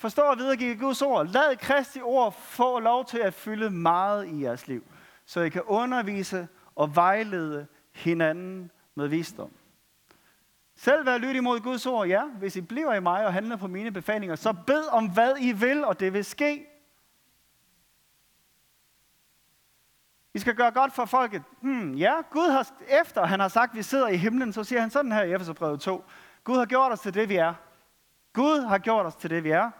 Forstå 0.01 0.21
og 0.21 0.37
videregive 0.37 0.75
Guds 0.75 1.01
ord. 1.01 1.27
Lad 1.27 1.55
Kristi 1.57 2.01
ord 2.01 2.33
få 2.33 2.79
lov 2.79 3.05
til 3.05 3.17
at 3.17 3.33
fylde 3.33 3.69
meget 3.69 4.27
i 4.27 4.43
jeres 4.43 4.67
liv, 4.67 4.83
så 5.25 5.41
I 5.41 5.49
kan 5.49 5.61
undervise 5.61 6.47
og 6.75 6.95
vejlede 6.95 7.67
hinanden 7.91 8.71
med 8.95 9.07
visdom. 9.07 9.51
Selv 10.75 11.05
vær 11.05 11.17
lydig 11.17 11.43
mod 11.43 11.59
Guds 11.59 11.85
ord, 11.85 12.07
ja. 12.07 12.25
Hvis 12.25 12.55
I 12.55 12.61
bliver 12.61 12.93
i 12.93 12.99
mig 12.99 13.25
og 13.25 13.33
handler 13.33 13.55
på 13.55 13.67
mine 13.67 13.91
befalinger, 13.91 14.35
så 14.35 14.53
bed 14.67 14.83
om, 14.91 15.09
hvad 15.09 15.33
I 15.39 15.51
vil, 15.51 15.85
og 15.85 15.99
det 15.99 16.13
vil 16.13 16.25
ske. 16.25 16.67
I 20.33 20.39
skal 20.39 20.55
gøre 20.55 20.71
godt 20.71 20.93
for 20.93 21.05
folket. 21.05 21.43
Hmm, 21.61 21.93
ja, 21.93 22.13
Gud 22.29 22.51
har, 22.51 22.71
efter 23.01 23.25
han 23.25 23.39
har 23.39 23.47
sagt, 23.47 23.71
at 23.71 23.77
vi 23.77 23.83
sidder 23.83 24.07
i 24.07 24.17
himlen, 24.17 24.53
så 24.53 24.63
siger 24.63 24.81
han 24.81 24.89
sådan 24.89 25.11
her 25.11 25.23
i 25.23 25.33
Efeserbrevet 25.33 25.81
2. 25.81 26.03
Gud 26.43 26.57
har 26.57 26.65
gjort 26.65 26.91
os 26.91 26.99
til 26.99 27.13
det, 27.13 27.29
vi 27.29 27.35
er. 27.35 27.53
Gud 28.33 28.61
har 28.61 28.77
gjort 28.77 29.05
os 29.05 29.15
til 29.15 29.29
det, 29.29 29.43
vi 29.43 29.49
er. 29.49 29.71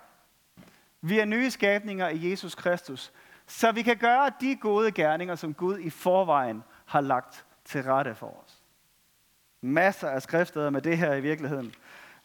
Vi 1.02 1.20
er 1.20 1.26
nye 1.26 1.52
skabninger 1.52 2.10
i 2.10 2.32
Jesus 2.32 2.56
Kristus, 2.56 3.12
så 3.48 3.72
vi 3.72 3.82
kan 3.82 3.98
gøre 3.98 4.32
de 4.42 4.56
gode 4.56 4.92
gerninger, 4.92 5.36
som 5.36 5.54
Gud 5.54 5.80
i 5.80 5.90
forvejen 5.90 6.64
har 6.86 7.02
lagt 7.02 7.46
til 7.66 7.84
rette 7.84 8.16
for 8.16 8.44
os. 8.44 8.64
Masser 9.62 10.10
af 10.10 10.22
skriftsteder 10.22 10.70
med 10.70 10.82
det 10.82 10.98
her 10.98 11.14
i 11.14 11.22
virkeligheden. 11.22 11.74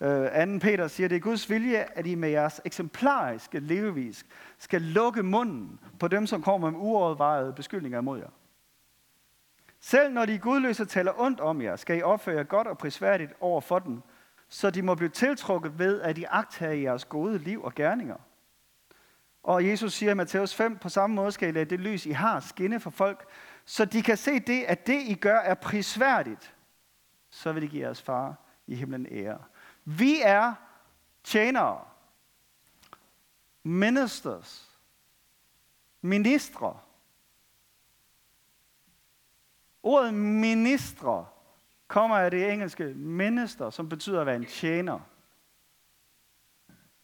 Øh, 0.00 0.46
2. 0.52 0.58
Peter 0.58 0.88
siger, 0.88 1.08
det 1.08 1.16
er 1.16 1.20
Guds 1.20 1.50
vilje, 1.50 1.86
at 1.94 2.06
I 2.06 2.14
med 2.14 2.28
jeres 2.28 2.60
eksemplariske 2.64 3.58
levevis 3.58 4.26
skal 4.58 4.82
lukke 4.82 5.22
munden 5.22 5.80
på 6.00 6.08
dem, 6.08 6.26
som 6.26 6.42
kommer 6.42 6.70
med 6.70 6.78
uovervejede 6.78 7.52
beskyldninger 7.52 7.98
imod 7.98 8.18
jer. 8.18 8.30
Selv 9.80 10.12
når 10.12 10.26
de 10.26 10.38
gudløse 10.38 10.84
taler 10.84 11.12
ondt 11.20 11.40
om 11.40 11.62
jer, 11.62 11.76
skal 11.76 11.98
I 11.98 12.02
opføre 12.02 12.36
jer 12.36 12.42
godt 12.42 12.66
og 12.66 12.78
prisværdigt 12.78 13.32
over 13.40 13.60
for 13.60 13.78
dem, 13.78 14.02
så 14.48 14.70
de 14.70 14.82
må 14.82 14.94
blive 14.94 15.08
tiltrukket 15.08 15.78
ved, 15.78 16.00
at 16.00 16.18
I 16.18 16.24
agter 16.30 16.70
jeres 16.70 17.04
gode 17.04 17.38
liv 17.38 17.62
og 17.62 17.74
gerninger. 17.74 18.16
Og 19.46 19.66
Jesus 19.66 19.92
siger 19.92 20.10
i 20.12 20.14
Matthæus 20.14 20.54
5, 20.54 20.78
på 20.78 20.88
samme 20.88 21.16
måde 21.16 21.32
skal 21.32 21.48
I 21.48 21.52
lade 21.52 21.64
det 21.64 21.80
lys, 21.80 22.06
I 22.06 22.10
har, 22.10 22.40
skinne 22.40 22.80
for 22.80 22.90
folk, 22.90 23.28
så 23.64 23.84
de 23.84 24.02
kan 24.02 24.16
se 24.16 24.40
det, 24.40 24.64
at 24.64 24.86
det, 24.86 25.02
I 25.02 25.14
gør, 25.14 25.38
er 25.38 25.54
prisværdigt. 25.54 26.54
Så 27.30 27.52
vil 27.52 27.62
de 27.62 27.68
give 27.68 27.82
jeres 27.82 28.02
far 28.02 28.36
i 28.66 28.74
himlen 28.74 29.06
ære. 29.10 29.38
Vi 29.84 30.20
er 30.22 30.54
tjenere, 31.24 31.84
ministers, 33.62 34.78
ministre. 36.00 36.78
Ordet 39.82 40.14
ministre 40.14 41.26
kommer 41.86 42.16
af 42.16 42.30
det 42.30 42.52
engelske 42.52 42.84
minister, 42.94 43.70
som 43.70 43.88
betyder 43.88 44.20
at 44.20 44.26
være 44.26 44.36
en 44.36 44.46
tjener. 44.46 45.00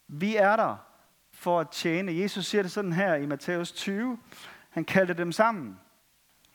Vi 0.09 0.37
er 0.37 0.57
der 0.57 0.92
for 1.43 1.61
at 1.61 1.69
tjene. 1.69 2.19
Jesus 2.19 2.47
siger 2.47 2.63
det 2.63 2.73
sådan 2.73 2.93
her 2.93 3.15
i 3.15 3.27
Matthæus 3.27 3.73
20. 3.73 4.19
Han 4.71 4.85
kaldte 4.85 5.15
dem 5.15 5.33
sammen 5.33 5.81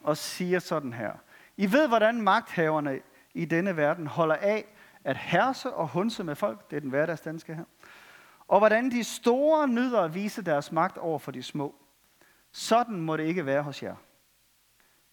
og 0.04 0.18
siger 0.18 0.60
sådan 0.60 0.94
her. 0.94 1.12
I 1.58 1.72
ved, 1.72 1.88
hvordan 1.88 2.22
magthaverne 2.22 3.00
i 3.34 3.46
denne 3.46 3.78
verden 3.78 4.08
holder 4.08 4.36
af 4.36 4.66
at 5.04 5.18
herse 5.18 5.74
og 5.74 5.88
hunse 5.88 6.24
med 6.24 6.36
folk. 6.36 6.70
Det 6.70 6.76
er 6.76 6.80
den 6.80 6.90
hverdagsdanske 6.90 7.56
her. 7.56 7.64
Og 8.48 8.60
hvordan 8.60 8.92
de 8.92 9.04
store 9.04 9.68
nyder 9.68 10.02
at 10.02 10.16
vise 10.16 10.42
deres 10.42 10.72
magt 10.72 10.98
over 10.98 11.20
for 11.20 11.32
de 11.32 11.44
små. 11.44 11.76
Sådan 12.52 13.02
må 13.02 13.18
det 13.18 13.24
ikke 13.24 13.46
være 13.46 13.62
hos 13.62 13.84
jer. 13.84 13.96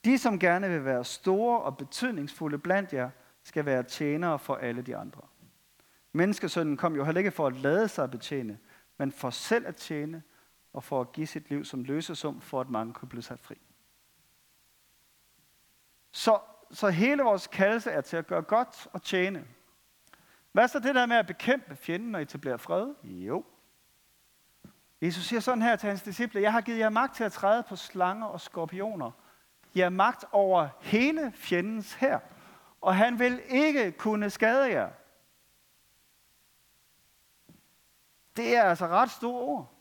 De, 0.04 0.18
som 0.18 0.38
gerne 0.38 0.68
vil 0.68 0.84
være 0.84 1.04
store 1.04 1.60
og 1.60 1.76
betydningsfulde 1.76 2.58
blandt 2.58 2.92
jer, 2.92 3.10
skal 3.42 3.66
være 3.66 3.82
tjenere 3.82 4.38
for 4.38 4.54
alle 4.54 4.82
de 4.82 4.96
andre. 4.96 5.20
Menneskesønnen 6.12 6.76
kom 6.76 6.96
jo 6.96 7.04
heller 7.04 7.18
ikke 7.18 7.30
for 7.30 7.46
at 7.46 7.56
lade 7.56 7.88
sig 7.88 8.10
betjene, 8.10 8.58
men 8.98 9.12
for 9.12 9.30
selv 9.30 9.66
at 9.66 9.76
tjene 9.76 10.22
og 10.72 10.84
for 10.84 11.00
at 11.00 11.12
give 11.12 11.26
sit 11.26 11.50
liv 11.50 11.64
som 11.64 11.84
løsesum, 11.84 12.40
for 12.40 12.60
at 12.60 12.70
mange 12.70 12.94
kunne 12.94 13.08
blive 13.08 13.22
sat 13.22 13.40
fri. 13.40 13.54
Så, 16.12 16.38
så 16.70 16.88
hele 16.88 17.22
vores 17.22 17.46
kaldelse 17.46 17.90
er 17.90 18.00
til 18.00 18.16
at 18.16 18.26
gøre 18.26 18.42
godt 18.42 18.86
og 18.92 19.02
tjene. 19.02 19.44
Hvad 20.52 20.62
er 20.62 20.66
så 20.66 20.78
det 20.78 20.94
der 20.94 21.06
med 21.06 21.16
at 21.16 21.26
bekæmpe 21.26 21.76
fjenden 21.76 22.14
og 22.14 22.22
etablere 22.22 22.58
fred? 22.58 22.94
Jo. 23.04 23.44
Jesus 25.02 25.24
siger 25.24 25.40
sådan 25.40 25.62
her 25.62 25.76
til 25.76 25.88
hans 25.88 26.02
disciple, 26.02 26.40
jeg 26.42 26.52
har 26.52 26.60
givet 26.60 26.78
jer 26.78 26.88
magt 26.88 27.16
til 27.16 27.24
at 27.24 27.32
træde 27.32 27.62
på 27.62 27.76
slanger 27.76 28.26
og 28.26 28.40
skorpioner. 28.40 29.10
Jeg 29.74 29.84
har 29.84 29.90
magt 29.90 30.24
over 30.32 30.68
hele 30.80 31.32
fjendens 31.34 31.94
her, 31.94 32.20
og 32.80 32.96
han 32.96 33.18
vil 33.18 33.42
ikke 33.48 33.92
kunne 33.92 34.30
skade 34.30 34.70
jer. 34.70 34.90
Det 38.36 38.56
er 38.56 38.62
altså 38.62 38.86
ret 38.86 39.10
store 39.10 39.40
ord. 39.40 39.74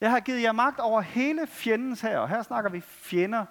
Jeg 0.00 0.10
har 0.10 0.20
givet 0.20 0.42
jer 0.42 0.52
magt 0.52 0.80
over 0.80 1.00
hele 1.00 1.46
fjendens 1.46 2.00
her, 2.00 2.18
og 2.18 2.28
her 2.28 2.42
snakker 2.42 2.70
vi 2.70 2.80
fjender 2.80 3.46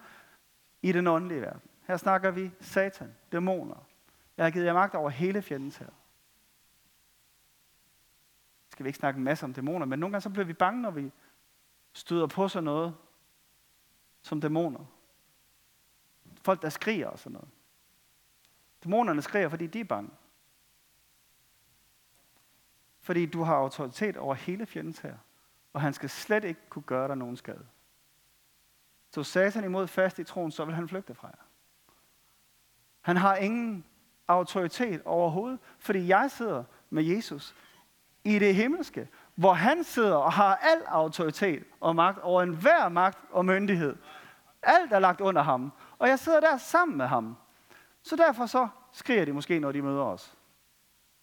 i 0.81 0.91
den 0.91 1.07
åndelige 1.07 1.41
verden. 1.41 1.61
Her 1.87 1.97
snakker 1.97 2.31
vi 2.31 2.51
satan, 2.61 3.15
dæmoner. 3.31 3.85
Jeg 4.37 4.45
har 4.45 4.51
givet 4.51 4.65
jer 4.65 4.73
magt 4.73 4.95
over 4.95 5.09
hele 5.09 5.41
fjendens 5.41 5.77
her. 5.77 5.87
Skal 8.69 8.83
vi 8.83 8.89
ikke 8.89 8.99
snakke 8.99 9.17
en 9.17 9.23
masse 9.23 9.45
om 9.45 9.53
dæmoner, 9.53 9.85
men 9.85 9.99
nogle 9.99 10.13
gange 10.13 10.21
så 10.21 10.29
bliver 10.29 10.45
vi 10.45 10.53
bange, 10.53 10.81
når 10.81 10.91
vi 10.91 11.11
støder 11.93 12.27
på 12.27 12.47
sådan 12.47 12.63
noget 12.63 12.95
som 14.21 14.41
dæmoner. 14.41 14.85
Folk, 16.41 16.61
der 16.61 16.69
skriger 16.69 17.07
og 17.07 17.19
sådan 17.19 17.33
noget. 17.33 17.49
Dæmonerne 18.83 19.21
skriger, 19.21 19.49
fordi 19.49 19.67
de 19.67 19.79
er 19.79 19.83
bange 19.83 20.09
fordi 23.01 23.25
du 23.25 23.43
har 23.43 23.55
autoritet 23.55 24.17
over 24.17 24.33
hele 24.33 24.65
fjendens 24.65 24.99
her, 24.99 25.15
og 25.73 25.81
han 25.81 25.93
skal 25.93 26.09
slet 26.09 26.43
ikke 26.43 26.69
kunne 26.69 26.83
gøre 26.83 27.07
dig 27.07 27.17
nogen 27.17 27.37
skade. 27.37 27.65
Så 29.11 29.23
satan 29.23 29.63
imod 29.63 29.87
fast 29.87 30.19
i 30.19 30.23
troen, 30.23 30.51
så 30.51 30.65
vil 30.65 30.75
han 30.75 30.89
flygte 30.89 31.15
fra 31.15 31.27
jer. 31.27 31.43
Han 33.01 33.17
har 33.17 33.35
ingen 33.35 33.85
autoritet 34.27 35.01
overhovedet, 35.05 35.59
fordi 35.79 36.07
jeg 36.07 36.31
sidder 36.31 36.63
med 36.89 37.03
Jesus 37.03 37.55
i 38.23 38.39
det 38.39 38.55
himmelske, 38.55 39.07
hvor 39.35 39.53
han 39.53 39.83
sidder 39.83 40.15
og 40.15 40.33
har 40.33 40.55
al 40.55 40.81
autoritet 40.87 41.63
og 41.79 41.95
magt 41.95 42.19
over 42.19 42.41
enhver 42.41 42.89
magt 42.89 43.19
og 43.31 43.45
myndighed. 43.45 43.95
Alt 44.63 44.93
er 44.93 44.99
lagt 44.99 45.21
under 45.21 45.41
ham, 45.41 45.71
og 45.99 46.07
jeg 46.07 46.19
sidder 46.19 46.39
der 46.39 46.57
sammen 46.57 46.97
med 46.97 47.05
ham. 47.05 47.37
Så 48.01 48.15
derfor 48.15 48.45
så 48.45 48.67
skriger 48.91 49.25
de 49.25 49.33
måske, 49.33 49.59
når 49.59 49.71
de 49.71 49.81
møder 49.81 50.03
os. 50.03 50.37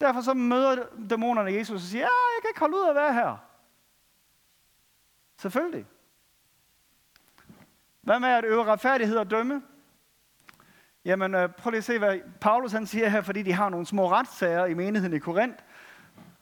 Derfor 0.01 0.21
så 0.21 0.33
møder 0.33 0.85
dæmonerne 1.09 1.53
Jesus 1.53 1.75
og 1.75 1.87
siger, 1.87 2.01
ja, 2.01 2.07
jeg 2.07 2.41
kan 2.41 2.49
ikke 2.49 2.59
holde 2.59 2.75
ud 2.75 2.89
at 2.89 2.95
være 2.95 3.13
her. 3.13 3.37
Selvfølgelig. 5.37 5.85
Hvad 8.01 8.19
med 8.19 8.29
at 8.29 8.45
øve 8.45 8.63
retfærdighed 8.63 9.17
og 9.17 9.31
dømme? 9.31 9.63
Jamen, 11.05 11.35
øh, 11.35 11.49
prøv 11.49 11.71
lige 11.71 11.77
at 11.77 11.83
se, 11.83 11.99
hvad 11.99 12.19
Paulus 12.41 12.71
han 12.71 12.87
siger 12.87 13.09
her, 13.09 13.21
fordi 13.21 13.43
de 13.43 13.53
har 13.53 13.69
nogle 13.69 13.85
små 13.85 14.11
retssager 14.11 14.65
i 14.65 14.73
menigheden 14.73 15.15
i 15.15 15.19
Korinth. 15.19 15.63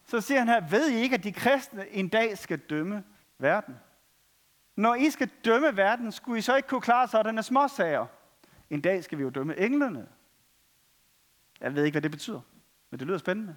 Så 0.05 0.21
siger 0.21 0.39
han 0.39 0.47
her, 0.47 0.69
ved 0.69 0.89
I 0.89 0.95
ikke, 0.95 1.15
at 1.15 1.23
de 1.23 1.33
kristne 1.33 1.89
en 1.89 2.07
dag 2.07 2.37
skal 2.37 2.59
dømme 2.59 3.03
verden? 3.37 3.75
Når 4.75 4.95
I 4.95 5.09
skal 5.09 5.29
dømme 5.45 5.77
verden, 5.77 6.11
skulle 6.11 6.39
I 6.39 6.41
så 6.41 6.55
ikke 6.55 6.69
kunne 6.69 6.81
klare 6.81 7.07
sådanne 7.07 7.43
småsager? 7.43 8.05
En 8.69 8.81
dag 8.81 9.03
skal 9.03 9.17
vi 9.17 9.23
jo 9.23 9.29
dømme 9.29 9.59
englene. 9.59 10.07
Jeg 11.61 11.75
ved 11.75 11.83
ikke, 11.83 11.93
hvad 11.93 12.01
det 12.01 12.11
betyder, 12.11 12.41
men 12.89 12.99
det 12.99 13.07
lyder 13.07 13.17
spændende. 13.17 13.55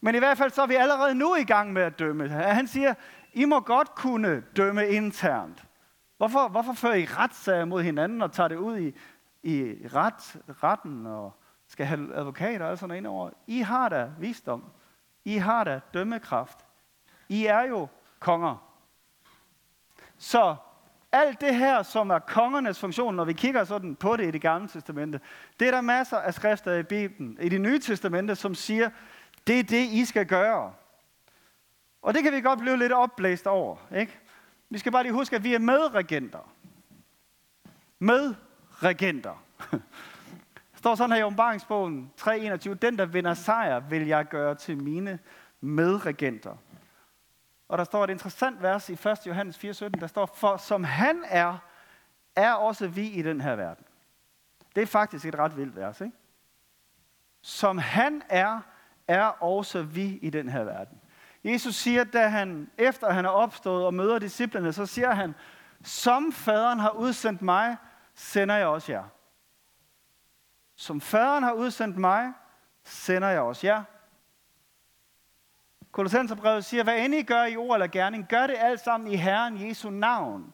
Men 0.00 0.14
i 0.14 0.18
hvert 0.18 0.38
fald 0.38 0.50
så 0.50 0.62
er 0.62 0.66
vi 0.66 0.74
allerede 0.74 1.14
nu 1.14 1.34
i 1.34 1.44
gang 1.44 1.72
med 1.72 1.82
at 1.82 1.98
dømme. 1.98 2.28
Han 2.28 2.66
siger, 2.66 2.94
I 3.32 3.44
må 3.44 3.60
godt 3.60 3.94
kunne 3.94 4.40
dømme 4.56 4.88
internt. 4.88 5.64
Hvorfor, 6.16 6.48
hvorfor 6.48 6.72
fører 6.72 6.94
I 6.94 7.04
retssager 7.04 7.64
mod 7.64 7.82
hinanden 7.82 8.22
og 8.22 8.32
tager 8.32 8.48
det 8.48 8.56
ud 8.56 8.78
i, 8.78 8.94
i 9.42 9.88
ret, 9.94 10.36
retten 10.62 11.06
og 11.06 11.32
skal 11.66 11.86
have 11.86 12.14
advokater 12.14 12.66
og 12.66 12.78
sådan 12.78 12.88
noget 12.88 12.98
indover? 12.98 13.30
I 13.46 13.60
har 13.60 13.88
da 13.88 14.10
visdom. 14.18 14.64
I 15.24 15.36
har 15.36 15.64
da 15.64 15.80
dømmekraft. 15.94 16.66
I 17.28 17.46
er 17.46 17.62
jo 17.62 17.88
konger. 18.18 18.68
Så 20.18 20.56
alt 21.12 21.40
det 21.40 21.56
her, 21.56 21.82
som 21.82 22.10
er 22.10 22.18
kongernes 22.18 22.80
funktion, 22.80 23.14
når 23.14 23.24
vi 23.24 23.32
kigger 23.32 23.64
sådan 23.64 23.96
på 23.96 24.16
det 24.16 24.26
i 24.26 24.30
det 24.30 24.40
gamle 24.40 24.68
testamente, 24.68 25.20
det 25.60 25.68
er 25.68 25.72
der 25.72 25.80
masser 25.80 26.16
af 26.16 26.34
skrifter 26.34 26.74
i 26.74 26.82
Bibelen, 26.82 27.38
i 27.40 27.48
det 27.48 27.60
nye 27.60 27.80
testamente, 27.80 28.34
som 28.34 28.54
siger, 28.54 28.90
det 29.46 29.58
er 29.58 29.62
det, 29.62 29.84
I 29.84 30.04
skal 30.04 30.26
gøre. 30.26 30.72
Og 32.02 32.14
det 32.14 32.22
kan 32.22 32.32
vi 32.32 32.40
godt 32.40 32.58
blive 32.58 32.76
lidt 32.76 32.92
opblæst 32.92 33.46
over, 33.46 33.76
ikke? 33.96 34.18
Vi 34.70 34.78
skal 34.78 34.92
bare 34.92 35.02
lige 35.02 35.12
huske, 35.12 35.36
at 35.36 35.44
vi 35.44 35.54
er 35.54 35.58
medregenter. 35.58 36.52
Medregenter. 37.98 39.44
Der 39.70 39.78
står 40.78 40.94
sådan 40.94 41.12
her 41.12 41.18
i 41.18 41.22
åbenbaringsbogen 41.22 42.12
3.21. 42.20 42.74
Den, 42.74 42.98
der 42.98 43.06
vinder 43.06 43.34
sejr, 43.34 43.80
vil 43.80 44.06
jeg 44.06 44.28
gøre 44.28 44.54
til 44.54 44.82
mine 44.82 45.18
medregenter. 45.60 46.56
Og 47.72 47.78
der 47.78 47.84
står 47.84 48.04
et 48.04 48.10
interessant 48.10 48.62
vers 48.62 48.88
i 48.88 48.92
1. 48.92 49.26
Johannes 49.26 49.56
4.17, 49.64 49.88
der 49.88 50.06
står, 50.06 50.26
for 50.26 50.56
som 50.56 50.84
han 50.84 51.24
er, 51.28 51.58
er 52.36 52.52
også 52.52 52.86
vi 52.86 53.06
i 53.06 53.22
den 53.22 53.40
her 53.40 53.56
verden. 53.56 53.84
Det 54.74 54.82
er 54.82 54.86
faktisk 54.86 55.24
et 55.24 55.34
ret 55.34 55.56
vildt 55.56 55.76
vers, 55.76 56.00
ikke? 56.00 56.16
Som 57.40 57.78
han 57.78 58.22
er, 58.28 58.60
er 59.08 59.42
også 59.42 59.82
vi 59.82 60.18
i 60.22 60.30
den 60.30 60.48
her 60.48 60.64
verden. 60.64 61.00
Jesus 61.44 61.74
siger, 61.74 62.04
da 62.04 62.28
han, 62.28 62.70
efter 62.78 63.10
han 63.10 63.24
er 63.24 63.30
opstået 63.30 63.86
og 63.86 63.94
møder 63.94 64.18
disciplene, 64.18 64.72
så 64.72 64.86
siger 64.86 65.10
han, 65.14 65.34
som 65.82 66.32
faderen 66.32 66.78
har 66.78 66.90
udsendt 66.90 67.42
mig, 67.42 67.76
sender 68.14 68.54
jeg 68.54 68.66
også 68.66 68.92
jer. 68.92 69.04
Som 70.76 71.00
faderen 71.00 71.44
har 71.44 71.52
udsendt 71.52 71.96
mig, 71.96 72.32
sender 72.84 73.28
jeg 73.28 73.40
også 73.40 73.66
jer. 73.66 73.82
Kolossenserbrevet 75.92 76.64
siger, 76.64 76.82
hvad 76.82 77.04
end 77.04 77.14
I 77.14 77.22
gør 77.22 77.44
i 77.44 77.56
ord 77.56 77.76
eller 77.76 77.86
gerning, 77.86 78.28
gør 78.28 78.46
det 78.46 78.56
alt 78.58 78.80
sammen 78.80 79.12
i 79.12 79.16
Herren 79.16 79.68
Jesu 79.68 79.90
navn, 79.90 80.52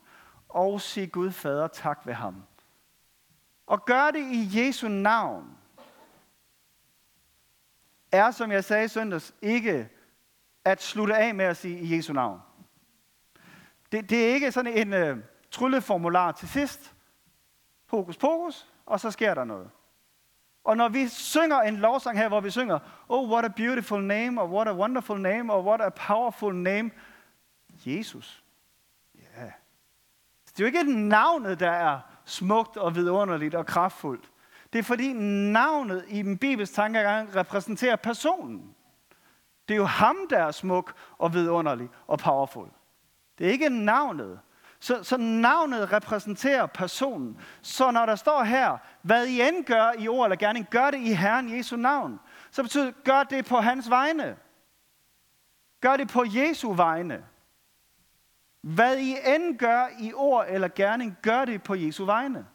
og 0.48 0.80
sig 0.80 1.12
Gud 1.12 1.30
Fader 1.30 1.66
tak 1.66 2.06
ved 2.06 2.14
ham. 2.14 2.42
Og 3.66 3.84
gør 3.84 4.10
det 4.10 4.32
i 4.32 4.60
Jesu 4.60 4.88
navn, 4.88 5.56
er, 8.12 8.30
som 8.30 8.50
jeg 8.50 8.64
sagde 8.64 8.84
i 8.84 8.88
søndags, 8.88 9.34
ikke 9.42 9.88
at 10.64 10.82
slutte 10.82 11.16
af 11.16 11.34
med 11.34 11.44
at 11.44 11.56
sige 11.56 11.78
i 11.78 11.96
Jesu 11.96 12.12
navn. 12.12 12.40
Det, 13.92 14.10
det 14.10 14.30
er 14.30 14.34
ikke 14.34 14.52
sådan 14.52 14.92
en 14.92 15.10
uh, 15.10 15.24
trylleformular 15.50 16.32
til 16.32 16.48
sidst. 16.48 16.94
Hokus 17.86 18.16
pokus, 18.16 18.68
og 18.86 19.00
så 19.00 19.10
sker 19.10 19.34
der 19.34 19.44
noget. 19.44 19.70
Og 20.68 20.76
når 20.76 20.88
vi 20.88 21.08
synger 21.08 21.60
en 21.60 21.76
lovsang 21.76 22.18
her, 22.18 22.28
hvor 22.28 22.40
vi 22.40 22.50
synger, 22.50 22.78
oh, 23.08 23.30
what 23.30 23.44
a 23.44 23.48
beautiful 23.48 24.02
name, 24.02 24.40
og 24.40 24.50
what 24.50 24.68
a 24.68 24.74
wonderful 24.74 25.20
name, 25.20 25.52
og 25.52 25.64
what 25.64 25.80
a 25.80 25.88
powerful 25.88 26.54
name, 26.54 26.90
Jesus. 27.86 28.44
Ja. 29.14 29.40
Yeah. 29.42 29.52
Det 30.48 30.60
er 30.60 30.62
jo 30.62 30.66
ikke 30.66 31.08
navnet, 31.08 31.60
der 31.60 31.70
er 31.70 32.00
smukt 32.24 32.76
og 32.76 32.94
vidunderligt 32.94 33.54
og 33.54 33.66
kraftfuldt. 33.66 34.30
Det 34.72 34.78
er 34.78 34.82
fordi 34.82 35.12
navnet 35.52 36.04
i 36.08 36.22
den 36.22 36.38
bibelske 36.38 36.74
tankegang 36.74 37.36
repræsenterer 37.36 37.96
personen. 37.96 38.74
Det 39.68 39.74
er 39.74 39.78
jo 39.78 39.84
ham, 39.84 40.16
der 40.30 40.38
er 40.38 40.50
smuk 40.50 40.94
og 41.18 41.34
vidunderlig 41.34 41.88
og 42.06 42.18
powerful. 42.18 42.68
Det 43.38 43.46
er 43.46 43.50
ikke 43.50 43.68
navnet. 43.68 44.40
Så, 44.80 45.02
så 45.02 45.16
navnet 45.16 45.92
repræsenterer 45.92 46.66
personen. 46.66 47.40
Så 47.62 47.90
når 47.90 48.06
der 48.06 48.16
står 48.16 48.44
her, 48.44 48.78
hvad 49.02 49.26
I 49.26 49.40
end 49.40 49.64
gør 49.64 49.92
i 49.98 50.08
ord 50.08 50.26
eller 50.26 50.36
gerning, 50.36 50.66
gør 50.70 50.90
det 50.90 50.98
i 50.98 51.12
Herren 51.12 51.56
Jesu 51.56 51.76
navn. 51.76 52.20
Så 52.50 52.62
betyder 52.62 52.84
det, 52.84 53.04
gør 53.04 53.22
det 53.22 53.46
på 53.46 53.56
hans 53.56 53.90
vegne. 53.90 54.36
Gør 55.80 55.96
det 55.96 56.08
på 56.08 56.24
Jesu 56.26 56.72
vegne. 56.72 57.26
Hvad 58.60 58.98
I 58.98 59.16
end 59.34 59.58
gør 59.58 59.88
i 60.00 60.12
ord 60.12 60.46
eller 60.48 60.68
gerning, 60.68 61.18
gør 61.22 61.44
det 61.44 61.62
på 61.62 61.74
Jesu 61.74 62.04
vegne. 62.04 62.46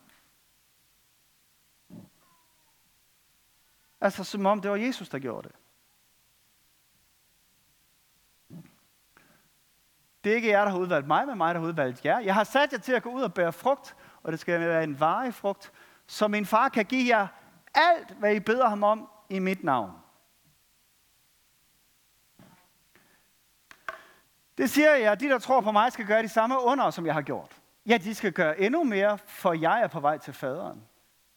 Altså 4.02 4.24
som 4.24 4.46
om 4.46 4.62
det 4.62 4.72
var 4.72 4.78
Jesus, 4.78 5.10
der 5.10 5.20
gjorde 5.20 5.48
det. 5.48 5.56
Det 10.24 10.32
er 10.32 10.36
ikke 10.36 10.50
jer, 10.50 10.64
der 10.64 10.72
har 10.72 10.78
udvalgt 10.78 11.08
mig, 11.08 11.28
men 11.28 11.38
mig, 11.38 11.56
der 11.56 11.62
har 11.62 11.68
udvalgt 11.68 12.06
jer. 12.06 12.20
Jeg 12.20 12.34
har 12.34 12.44
sat 12.44 12.72
jer 12.72 12.78
til 12.78 12.94
at 12.94 13.04
gå 13.04 13.10
ud 13.10 13.22
og 13.22 13.34
bære 13.34 13.54
frugt, 13.54 13.96
og 14.24 14.32
det 14.32 14.40
skal 14.40 14.60
være 14.60 14.84
en 14.84 15.00
varig 15.00 15.34
frugt, 15.34 15.72
så 16.08 16.28
min 16.28 16.46
far 16.46 16.70
kan 16.70 16.86
give 16.86 17.18
jer 17.18 17.28
alt, 17.74 18.12
hvad 18.12 18.36
I 18.36 18.40
beder 18.40 18.68
ham 18.68 18.84
om 18.84 19.10
i 19.30 19.40
mit 19.40 19.64
navn. 19.64 19.92
Det 24.58 24.70
siger 24.70 24.96
jeg, 24.96 25.12
at 25.12 25.20
de, 25.20 25.30
der 25.30 25.40
tror 25.40 25.62
på 25.62 25.72
mig, 25.72 25.92
skal 25.92 26.06
gøre 26.06 26.24
de 26.24 26.30
samme 26.30 26.62
under, 26.62 26.90
som 26.90 27.06
jeg 27.06 27.14
har 27.14 27.22
gjort. 27.22 27.62
Ja, 27.86 27.98
de 27.98 28.16
skal 28.16 28.32
gøre 28.32 28.60
endnu 28.60 28.84
mere, 28.84 29.18
for 29.18 29.54
jeg 29.54 29.82
er 29.82 29.88
på 29.88 30.00
vej 30.00 30.18
til 30.18 30.34
faderen. 30.34 30.84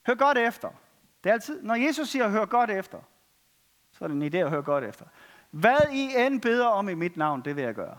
Hør 0.06 0.14
godt 0.14 0.38
efter. 0.38 0.68
Det 1.24 1.30
er 1.30 1.34
altid, 1.34 1.62
når 1.62 1.74
Jesus 1.74 2.08
siger, 2.08 2.28
hør 2.28 2.44
godt 2.44 2.70
efter, 2.70 2.98
så 3.92 4.04
er 4.04 4.08
det 4.08 4.14
en 4.14 4.34
idé 4.34 4.36
at 4.36 4.50
høre 4.50 4.62
godt 4.62 4.84
efter. 4.84 5.04
Hvad 5.50 5.78
I 5.92 6.10
end 6.16 6.40
beder 6.40 6.66
om 6.66 6.88
i 6.88 6.94
mit 6.94 7.16
navn, 7.16 7.42
det 7.44 7.56
vil 7.56 7.64
jeg 7.64 7.74
gøre. 7.74 7.98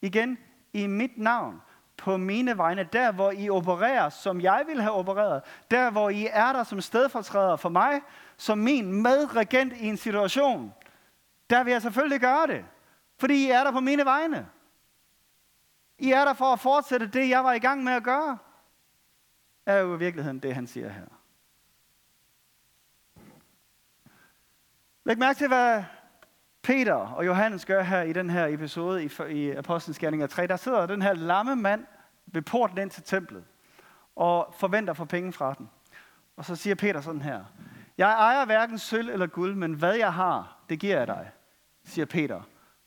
Igen, 0.00 0.38
i 0.72 0.86
mit 0.86 1.18
navn, 1.18 1.62
på 1.96 2.16
mine 2.16 2.58
vegne, 2.58 2.88
der 2.92 3.12
hvor 3.12 3.30
I 3.30 3.50
opererer, 3.50 4.08
som 4.08 4.40
jeg 4.40 4.64
vil 4.66 4.82
have 4.82 4.92
opereret, 4.92 5.42
der 5.70 5.90
hvor 5.90 6.10
I 6.10 6.28
er 6.30 6.52
der 6.52 6.64
som 6.64 6.80
stedfortræder 6.80 7.56
for 7.56 7.68
mig, 7.68 8.00
som 8.36 8.58
min 8.58 9.02
medregent 9.02 9.72
i 9.72 9.86
en 9.86 9.96
situation, 9.96 10.74
der 11.50 11.64
vil 11.64 11.70
jeg 11.70 11.82
selvfølgelig 11.82 12.20
gøre 12.20 12.46
det, 12.46 12.64
fordi 13.18 13.34
I 13.34 13.50
er 13.50 13.64
der 13.64 13.72
på 13.72 13.80
mine 13.80 14.04
vegne. 14.04 14.48
I 15.98 16.12
er 16.12 16.24
der 16.24 16.34
for 16.34 16.52
at 16.52 16.60
fortsætte 16.60 17.06
det, 17.06 17.28
jeg 17.28 17.44
var 17.44 17.52
i 17.52 17.58
gang 17.58 17.84
med 17.84 17.92
at 17.92 18.02
gøre. 18.02 18.38
Er 19.66 19.78
jo 19.78 19.94
i 19.94 19.98
virkeligheden 19.98 20.38
det, 20.38 20.54
han 20.54 20.66
siger 20.66 20.88
her. 20.88 21.06
Læg 25.04 25.18
mærke 25.18 25.38
til, 25.38 25.48
hvad 25.48 25.84
Peter 26.66 26.94
og 26.94 27.26
Johannes 27.26 27.64
gør 27.64 27.82
her 27.82 28.02
i 28.02 28.12
den 28.12 28.30
her 28.30 28.46
episode 28.46 29.04
i, 29.04 29.10
i 29.30 29.50
Apostlenes 29.50 29.98
Gerninger 29.98 30.26
3, 30.26 30.46
der 30.46 30.56
sidder 30.56 30.86
den 30.86 31.02
her 31.02 31.14
lamme 31.14 31.56
mand 31.56 31.86
ved 32.26 32.42
porten 32.42 32.78
ind 32.78 32.90
til 32.90 33.02
templet 33.02 33.44
og 34.16 34.54
forventer 34.58 34.92
for 34.92 35.04
penge 35.04 35.32
fra 35.32 35.54
den. 35.54 35.70
Og 36.36 36.44
så 36.44 36.56
siger 36.56 36.74
Peter 36.74 37.00
sådan 37.00 37.22
her, 37.22 37.44
jeg 37.98 38.10
ejer 38.10 38.44
hverken 38.44 38.78
sølv 38.78 39.10
eller 39.10 39.26
guld, 39.26 39.54
men 39.54 39.72
hvad 39.72 39.94
jeg 39.94 40.12
har, 40.12 40.58
det 40.68 40.78
giver 40.78 40.98
jeg 40.98 41.06
dig, 41.06 41.30
siger 41.84 42.06
Peter. 42.06 42.40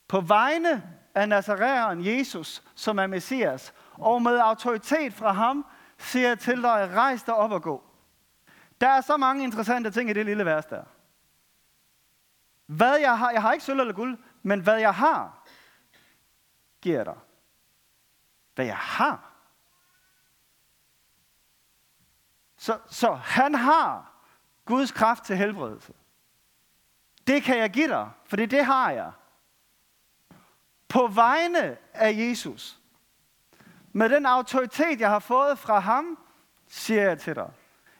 På 0.07 0.21
vegne 0.21 0.83
af 1.15 1.29
Nazaræeren 1.29 2.05
Jesus, 2.05 2.63
som 2.75 2.99
er 2.99 3.07
Messias, 3.07 3.73
og 3.91 4.21
med 4.21 4.37
autoritet 4.37 5.13
fra 5.13 5.31
ham, 5.31 5.65
siger 5.97 6.27
jeg 6.27 6.39
til 6.39 6.61
dig, 6.61 6.89
rejs 6.95 7.23
dig 7.23 7.33
op 7.35 7.51
og 7.51 7.61
gå. 7.61 7.83
Der 8.81 8.87
er 8.87 9.01
så 9.01 9.17
mange 9.17 9.43
interessante 9.43 9.91
ting 9.91 10.09
i 10.09 10.13
det 10.13 10.25
lille 10.25 10.45
vers 10.45 10.65
der. 10.65 10.83
Hvad 12.69 12.97
jeg 12.97 13.17
har, 13.17 13.31
jeg 13.31 13.41
har 13.41 13.53
ikke 13.53 13.65
sølv 13.65 13.79
eller 13.79 13.93
guld, 13.93 14.17
men 14.41 14.59
hvad 14.59 14.79
jeg 14.79 14.95
har, 14.95 15.47
giver 16.81 16.95
jeg 16.95 17.05
dig. 17.05 17.17
Hvad 18.55 18.65
jeg 18.65 18.77
har. 18.77 19.33
Så, 22.57 22.79
så 22.89 23.13
han 23.13 23.55
har 23.55 24.11
Guds 24.65 24.91
kraft 24.91 25.23
til 25.23 25.37
helbredelse. 25.37 25.93
Det 27.27 27.43
kan 27.43 27.57
jeg 27.57 27.69
give 27.69 27.87
dig, 27.87 28.11
for 28.25 28.35
det, 28.35 28.51
det 28.51 28.65
har 28.65 28.91
jeg. 28.91 29.11
På 30.87 31.07
vegne 31.07 31.77
af 31.93 32.13
Jesus. 32.13 32.79
Med 33.91 34.09
den 34.09 34.25
autoritet, 34.25 34.99
jeg 34.99 35.09
har 35.09 35.19
fået 35.19 35.59
fra 35.59 35.79
ham, 35.79 36.19
siger 36.67 37.01
jeg 37.01 37.19
til 37.19 37.35
dig. 37.35 37.51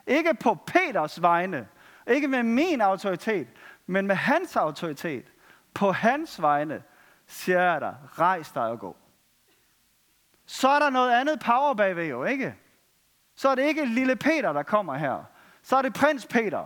Ikke 0.08 0.34
på 0.34 0.56
Peters 0.56 1.22
vegne, 1.22 1.68
ikke 2.08 2.28
med 2.28 2.44
min 2.44 2.82
autoritet, 2.82 3.48
men 3.90 4.08
med 4.08 4.16
hans 4.16 4.56
autoritet. 4.56 5.34
På 5.74 5.92
hans 5.92 6.42
vegne 6.42 6.84
siger 7.28 7.62
jeg 7.62 7.82
dig, 7.82 7.98
rejs 8.20 8.52
dig 8.52 8.64
og 8.64 8.80
gå. 8.80 8.98
Så 10.46 10.70
er 10.70 10.80
der 10.80 10.90
noget 10.90 11.12
andet 11.12 11.40
power 11.40 11.74
bagved 11.74 12.06
jo, 12.06 12.24
ikke? 12.24 12.56
Så 13.36 13.50
er 13.50 13.56
det 13.56 13.64
ikke 13.64 13.86
lille 13.86 14.16
Peter, 14.16 14.54
der 14.54 14.64
kommer 14.64 14.96
her. 14.96 15.24
Så 15.62 15.76
er 15.76 15.82
det 15.82 15.94
prins 15.94 16.28
Peter, 16.28 16.66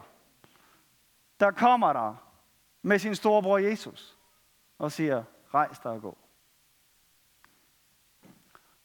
der 1.39 1.51
kommer 1.51 1.93
der 1.93 2.15
med 2.81 2.99
sin 2.99 3.15
storebror 3.15 3.57
Jesus 3.57 4.17
og 4.79 4.91
siger, 4.91 5.23
rejs 5.53 5.79
dig 5.79 5.91
og 5.91 6.01
gå. 6.01 6.17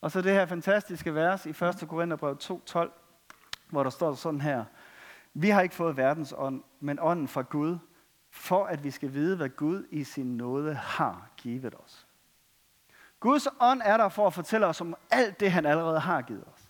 Og 0.00 0.10
så 0.10 0.22
det 0.22 0.32
her 0.32 0.46
fantastiske 0.46 1.14
vers 1.14 1.46
i 1.46 1.50
1. 1.50 1.84
Korintherbrev 1.88 2.38
2.12, 2.42 2.90
hvor 3.70 3.82
der 3.82 3.90
står 3.90 4.14
sådan 4.14 4.40
her. 4.40 4.64
Vi 5.34 5.48
har 5.48 5.60
ikke 5.60 5.74
fået 5.74 5.96
verdens 5.96 6.34
ånd, 6.36 6.62
men 6.80 6.98
ånden 7.00 7.28
fra 7.28 7.42
Gud, 7.42 7.78
for 8.38 8.64
at 8.64 8.84
vi 8.84 8.90
skal 8.90 9.12
vide, 9.12 9.36
hvad 9.36 9.48
Gud 9.48 9.86
i 9.90 10.04
sin 10.04 10.36
nåde 10.36 10.74
har 10.74 11.28
givet 11.36 11.74
os. 11.84 12.06
Guds 13.20 13.48
ånd 13.60 13.80
er 13.84 13.96
der 13.96 14.08
for 14.08 14.26
at 14.26 14.34
fortælle 14.34 14.66
os 14.66 14.80
om 14.80 14.94
alt 15.10 15.40
det, 15.40 15.52
han 15.52 15.66
allerede 15.66 16.00
har 16.00 16.22
givet 16.22 16.44
os. 16.54 16.68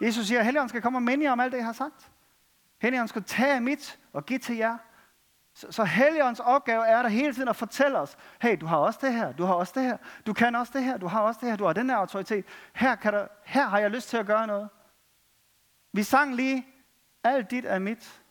Jesus 0.00 0.26
siger, 0.26 0.38
at 0.38 0.44
Helligånden 0.44 0.68
skal 0.68 0.82
komme 0.82 0.98
og 0.98 1.02
minde 1.02 1.24
jer 1.24 1.32
om 1.32 1.40
alt 1.40 1.52
det, 1.52 1.58
jeg 1.58 1.66
har 1.66 1.72
sagt. 1.72 2.10
Helligånden 2.80 3.08
skal 3.08 3.22
tage 3.22 3.60
mit 3.60 3.98
og 4.12 4.26
give 4.26 4.38
til 4.38 4.56
jer. 4.56 4.76
Så, 5.54 5.72
så 5.72 5.84
Helligåndens 5.84 6.40
opgave 6.40 6.86
er 6.86 7.02
der 7.02 7.08
hele 7.08 7.34
tiden 7.34 7.48
at 7.48 7.56
fortælle 7.56 7.98
os, 7.98 8.16
hey, 8.40 8.56
du 8.60 8.66
har 8.66 8.76
også 8.76 8.98
det 9.02 9.12
her, 9.12 9.32
du 9.32 9.44
har 9.44 9.54
også 9.54 9.72
det 9.76 9.82
her, 9.82 9.96
du 10.26 10.32
kan 10.32 10.54
også 10.54 10.72
det 10.74 10.84
her, 10.84 10.96
du 10.96 11.06
har 11.06 11.20
også 11.20 11.40
det 11.40 11.48
her, 11.50 11.56
du 11.56 11.64
har 11.64 11.72
den 11.72 11.90
her 11.90 11.96
autoritet. 11.96 12.44
Her, 12.74 12.94
kan 12.94 13.12
der, 13.12 13.26
her 13.44 13.68
har 13.68 13.78
jeg 13.78 13.90
lyst 13.90 14.08
til 14.08 14.16
at 14.16 14.26
gøre 14.26 14.46
noget. 14.46 14.68
Vi 15.92 16.02
sang 16.02 16.34
lige, 16.34 16.66
alt 17.24 17.50
dit 17.50 17.64
er 17.64 17.78
mit. 17.78 18.23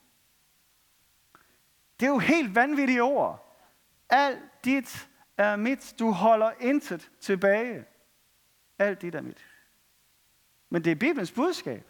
Det 2.04 2.08
er 2.10 2.14
jo 2.14 2.20
helt 2.20 2.56
vanvittige 2.56 3.04
ord. 3.04 3.60
Alt 4.10 4.40
dit 4.66 5.10
er 5.38 5.56
mit. 5.56 5.96
Du 6.00 6.12
holder 6.12 6.52
intet 6.60 7.12
tilbage. 7.20 7.86
Alt 8.80 9.02
dit 9.02 9.16
er 9.16 9.22
mit. 9.22 9.46
Men 10.70 10.84
det 10.84 10.92
er 10.92 10.96
Bibelens 10.96 11.32
budskab. 11.32 11.88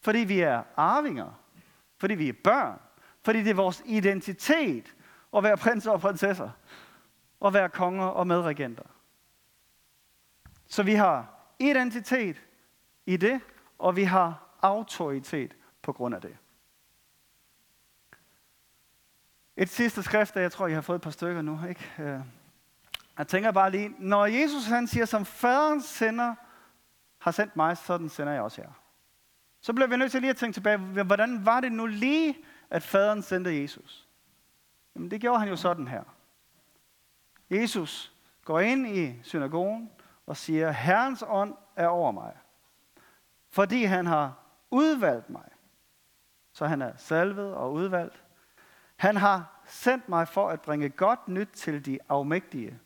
Fordi 0.00 0.18
vi 0.18 0.40
er 0.40 0.62
arvinger. 0.76 1.42
Fordi 1.96 2.14
vi 2.14 2.28
er 2.28 2.32
børn. 2.44 2.80
Fordi 3.22 3.38
det 3.42 3.50
er 3.50 3.54
vores 3.54 3.82
identitet 3.86 4.94
at 5.36 5.42
være 5.42 5.56
prinser 5.56 5.90
og 5.90 6.00
prinsesser. 6.00 6.50
Og 7.40 7.54
være 7.54 7.68
konger 7.68 8.06
og 8.06 8.26
medregenter. 8.26 8.86
Så 10.66 10.82
vi 10.82 10.94
har 10.94 11.34
identitet 11.58 12.42
i 13.06 13.16
det, 13.16 13.40
og 13.78 13.96
vi 13.96 14.04
har 14.04 14.56
autoritet 14.62 15.56
på 15.82 15.92
grund 15.92 16.14
af 16.14 16.20
det. 16.20 16.36
Et 19.56 19.68
sidste 19.68 20.02
skrift, 20.02 20.36
jeg 20.36 20.52
tror, 20.52 20.66
I 20.66 20.72
har 20.72 20.80
fået 20.80 20.96
et 20.96 21.02
par 21.02 21.10
stykker 21.10 21.42
nu. 21.42 21.60
Ikke? 21.68 21.92
Øh, 21.98 22.20
jeg 23.18 23.28
tænker 23.28 23.50
bare 23.50 23.70
lige, 23.70 23.94
når 23.98 24.26
Jesus 24.26 24.66
han 24.66 24.86
siger, 24.86 25.04
som 25.04 25.24
faderen 25.24 25.82
sender, 25.82 26.34
har 27.18 27.30
sendt 27.30 27.56
mig, 27.56 27.76
sådan 27.76 28.08
sender 28.08 28.32
jeg 28.32 28.42
også 28.42 28.62
jer. 28.62 28.72
Så 29.60 29.72
bliver 29.72 29.88
vi 29.88 29.96
nødt 29.96 30.10
til 30.10 30.20
lige 30.20 30.30
at 30.30 30.36
tænke 30.36 30.56
tilbage, 30.56 31.02
hvordan 31.02 31.46
var 31.46 31.60
det 31.60 31.72
nu 31.72 31.86
lige, 31.86 32.36
at 32.70 32.82
faderen 32.82 33.22
sendte 33.22 33.62
Jesus? 33.62 34.08
Jamen 34.94 35.10
det 35.10 35.20
gjorde 35.20 35.38
han 35.38 35.48
jo 35.48 35.56
sådan 35.56 35.88
her. 35.88 36.02
Jesus 37.50 38.12
går 38.44 38.60
ind 38.60 38.86
i 38.86 39.20
synagogen 39.22 39.90
og 40.26 40.36
siger, 40.36 40.70
Herrens 40.70 41.24
ånd 41.26 41.54
er 41.76 41.86
over 41.86 42.10
mig, 42.12 42.32
fordi 43.48 43.84
han 43.84 44.06
har 44.06 44.34
udvalgt 44.70 45.30
mig. 45.30 45.48
Så 46.52 46.66
han 46.66 46.82
er 46.82 46.92
salvet 46.96 47.54
og 47.54 47.72
udvalgt. 47.72 48.22
Han 48.96 49.16
har 49.16 49.62
sendt 49.66 50.08
mig 50.08 50.28
for 50.28 50.48
at 50.48 50.60
bringe 50.60 50.88
godt 50.88 51.28
nyt 51.28 51.48
til 51.54 51.86
de 51.86 51.98
afmægtige, 52.08 52.78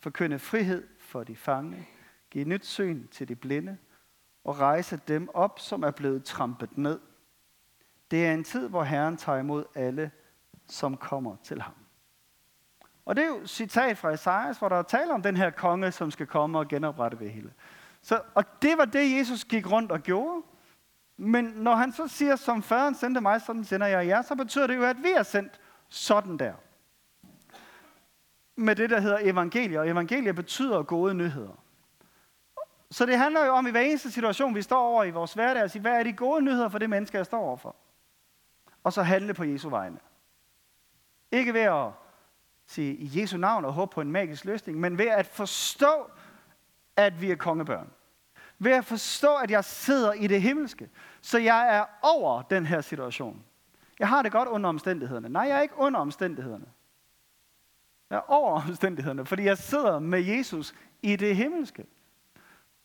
forkynde 0.00 0.38
frihed 0.38 0.88
for 0.98 1.24
de 1.24 1.36
fange, 1.36 1.88
give 2.30 2.44
nyt 2.44 2.66
syn 2.66 3.06
til 3.08 3.28
de 3.28 3.36
blinde 3.36 3.76
og 4.44 4.60
rejse 4.60 5.00
dem 5.08 5.28
op, 5.34 5.58
som 5.58 5.82
er 5.82 5.90
blevet 5.90 6.24
trampet 6.24 6.78
ned. 6.78 7.00
Det 8.10 8.26
er 8.26 8.34
en 8.34 8.44
tid, 8.44 8.68
hvor 8.68 8.82
Herren 8.82 9.16
tager 9.16 9.38
imod 9.38 9.64
alle, 9.74 10.10
som 10.68 10.96
kommer 10.96 11.36
til 11.44 11.62
ham. 11.62 11.74
Og 13.04 13.16
det 13.16 13.24
er 13.24 13.28
jo 13.28 13.46
citat 13.46 13.98
fra 13.98 14.10
Esajas, 14.10 14.58
hvor 14.58 14.68
der 14.68 14.82
taler 14.82 15.14
om 15.14 15.22
den 15.22 15.36
her 15.36 15.50
konge, 15.50 15.92
som 15.92 16.10
skal 16.10 16.26
komme 16.26 16.58
og 16.58 16.68
genoprette 16.68 17.18
det 17.18 17.30
hele. 17.30 17.52
Så, 18.02 18.22
og 18.34 18.44
det 18.62 18.78
var 18.78 18.84
det, 18.84 19.18
Jesus 19.18 19.44
gik 19.44 19.70
rundt 19.70 19.92
og 19.92 20.00
gjorde. 20.00 20.42
Men 21.16 21.44
når 21.44 21.74
han 21.74 21.92
så 21.92 22.08
siger, 22.08 22.36
som 22.36 22.62
faderen 22.62 22.94
sendte 22.94 23.20
mig, 23.20 23.40
sådan 23.40 23.64
sender 23.64 23.86
jeg 23.86 24.06
jer, 24.06 24.22
så 24.22 24.34
betyder 24.34 24.66
det 24.66 24.76
jo, 24.76 24.82
at 24.82 24.96
vi 25.02 25.10
er 25.10 25.22
sendt 25.22 25.60
sådan 25.88 26.36
der. 26.36 26.54
Med 28.56 28.76
det, 28.76 28.90
der 28.90 29.00
hedder 29.00 29.18
evangelier. 29.20 29.80
Og 29.80 29.88
evangelier 29.88 30.32
betyder 30.32 30.82
gode 30.82 31.14
nyheder. 31.14 31.62
Så 32.90 33.06
det 33.06 33.18
handler 33.18 33.44
jo 33.44 33.52
om 33.52 33.66
i 33.66 33.70
hver 33.70 33.80
eneste 33.80 34.10
situation, 34.10 34.54
vi 34.54 34.62
står 34.62 34.80
over 34.80 35.04
i 35.04 35.10
vores 35.10 35.34
hverdag, 35.34 35.62
at 35.62 35.70
sige, 35.70 35.82
hvad 35.82 35.98
er 35.98 36.02
de 36.02 36.12
gode 36.12 36.42
nyheder 36.42 36.68
for 36.68 36.78
det 36.78 36.90
menneske, 36.90 37.16
jeg 37.16 37.26
står 37.26 37.40
overfor? 37.40 37.76
Og 38.84 38.92
så 38.92 39.02
handle 39.02 39.34
på 39.34 39.44
Jesu 39.44 39.68
vegne. 39.68 39.98
Ikke 41.32 41.54
ved 41.54 41.60
at 41.60 41.90
sige 42.66 42.94
i 42.94 43.20
Jesu 43.20 43.36
navn 43.36 43.64
og 43.64 43.72
håbe 43.72 43.94
på 43.94 44.00
en 44.00 44.12
magisk 44.12 44.44
løsning, 44.44 44.80
men 44.80 44.98
ved 44.98 45.06
at 45.06 45.26
forstå, 45.26 46.10
at 46.96 47.20
vi 47.20 47.30
er 47.30 47.36
kongebørn. 47.36 47.90
Ved 48.62 48.72
at 48.72 48.84
forstå, 48.84 49.34
at 49.36 49.50
jeg 49.50 49.64
sidder 49.64 50.12
i 50.12 50.26
det 50.26 50.42
himmelske. 50.42 50.90
Så 51.20 51.38
jeg 51.38 51.76
er 51.76 51.84
over 52.02 52.42
den 52.42 52.66
her 52.66 52.80
situation. 52.80 53.44
Jeg 53.98 54.08
har 54.08 54.22
det 54.22 54.32
godt 54.32 54.48
under 54.48 54.68
omstændighederne. 54.68 55.28
Nej, 55.28 55.42
jeg 55.42 55.58
er 55.58 55.62
ikke 55.62 55.78
under 55.78 56.00
omstændighederne. 56.00 56.64
Jeg 58.10 58.16
er 58.16 58.30
over 58.30 58.62
omstændighederne, 58.68 59.26
fordi 59.26 59.44
jeg 59.44 59.58
sidder 59.58 59.98
med 59.98 60.20
Jesus 60.20 60.74
i 61.02 61.16
det 61.16 61.36
himmelske. 61.36 61.86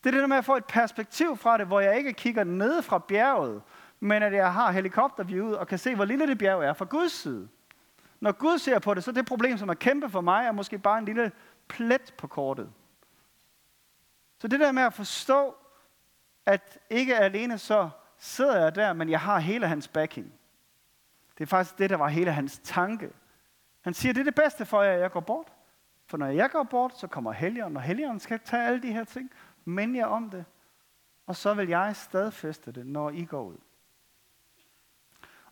Det 0.04 0.10
er 0.10 0.12
det 0.12 0.22
der 0.22 0.28
med 0.28 0.38
at 0.38 0.46
få 0.46 0.56
et 0.56 0.66
perspektiv 0.66 1.38
fra 1.38 1.58
det, 1.58 1.68
hvor 1.68 1.80
jeg 1.80 1.98
ikke 1.98 2.14
kigger 2.14 2.44
ned 2.44 2.82
fra 2.82 3.00
bjerget, 3.00 3.62
men 4.00 4.24
at 4.24 4.34
jeg 4.34 4.54
har 4.54 4.72
helikopterview 4.72 5.56
og 5.56 5.68
kan 5.68 5.80
se, 5.80 5.96
hvor 5.96 6.06
lille 6.06 6.28
det 6.28 6.38
bjerg 6.38 6.64
er 6.64 6.74
fra 6.74 6.86
Guds 6.86 7.12
side. 7.12 7.48
Når 8.20 8.32
Gud 8.32 8.58
ser 8.58 8.80
på 8.80 8.94
det, 8.94 9.04
så 9.04 9.12
er 9.12 9.14
det 9.14 9.26
problem, 9.26 9.58
som 9.58 9.70
er 9.70 9.74
kæmpe 9.74 10.10
for 10.10 10.22
mig, 10.22 10.46
er 10.46 10.52
måske 10.52 10.80
bare 10.80 10.98
en 10.98 11.06
lille 11.06 11.32
plet 11.68 12.14
på 12.18 12.28
kortet. 12.28 12.70
Så 14.40 14.48
det 14.48 14.60
der 14.60 14.72
med 14.72 14.84
at 14.84 14.94
forstå, 14.94 15.56
at 16.48 16.80
ikke 16.90 17.18
alene 17.18 17.58
så 17.58 17.90
sidder 18.18 18.64
jeg 18.64 18.76
der, 18.76 18.94
men 18.94 19.10
jeg 19.10 19.20
har 19.20 19.40
hele 19.40 19.68
hans 19.68 19.88
backing. 19.88 20.34
Det 21.38 21.44
er 21.44 21.48
faktisk 21.48 21.78
det, 21.78 21.90
der 21.90 21.96
var 21.96 22.08
hele 22.08 22.32
hans 22.32 22.60
tanke. 22.64 23.10
Han 23.82 23.94
siger, 23.94 24.14
det 24.14 24.20
er 24.20 24.24
det 24.24 24.36
bedste 24.36 24.66
for 24.66 24.82
jer, 24.82 24.94
at 24.94 25.00
jeg 25.00 25.12
går 25.12 25.20
bort. 25.20 25.54
For 26.08 26.18
når 26.18 26.28
jeg 26.28 26.52
går 26.52 26.64
bort, 26.64 27.00
så 27.00 27.08
kommer 27.08 27.32
Helligånden, 27.32 27.78
og 27.78 27.84
Helligånden 27.84 28.20
skal 28.20 28.40
tage 28.40 28.68
alle 28.68 28.82
de 28.82 28.94
her 28.94 29.04
ting, 29.04 29.32
minde 29.66 30.00
jer 30.00 30.06
om 30.06 30.30
det, 30.30 30.46
og 31.26 31.36
så 31.36 31.54
vil 31.54 31.68
jeg 31.68 31.96
stadfæste 31.96 32.72
det, 32.72 32.86
når 32.86 33.10
I 33.10 33.26
går 33.26 33.44
ud. 33.44 33.58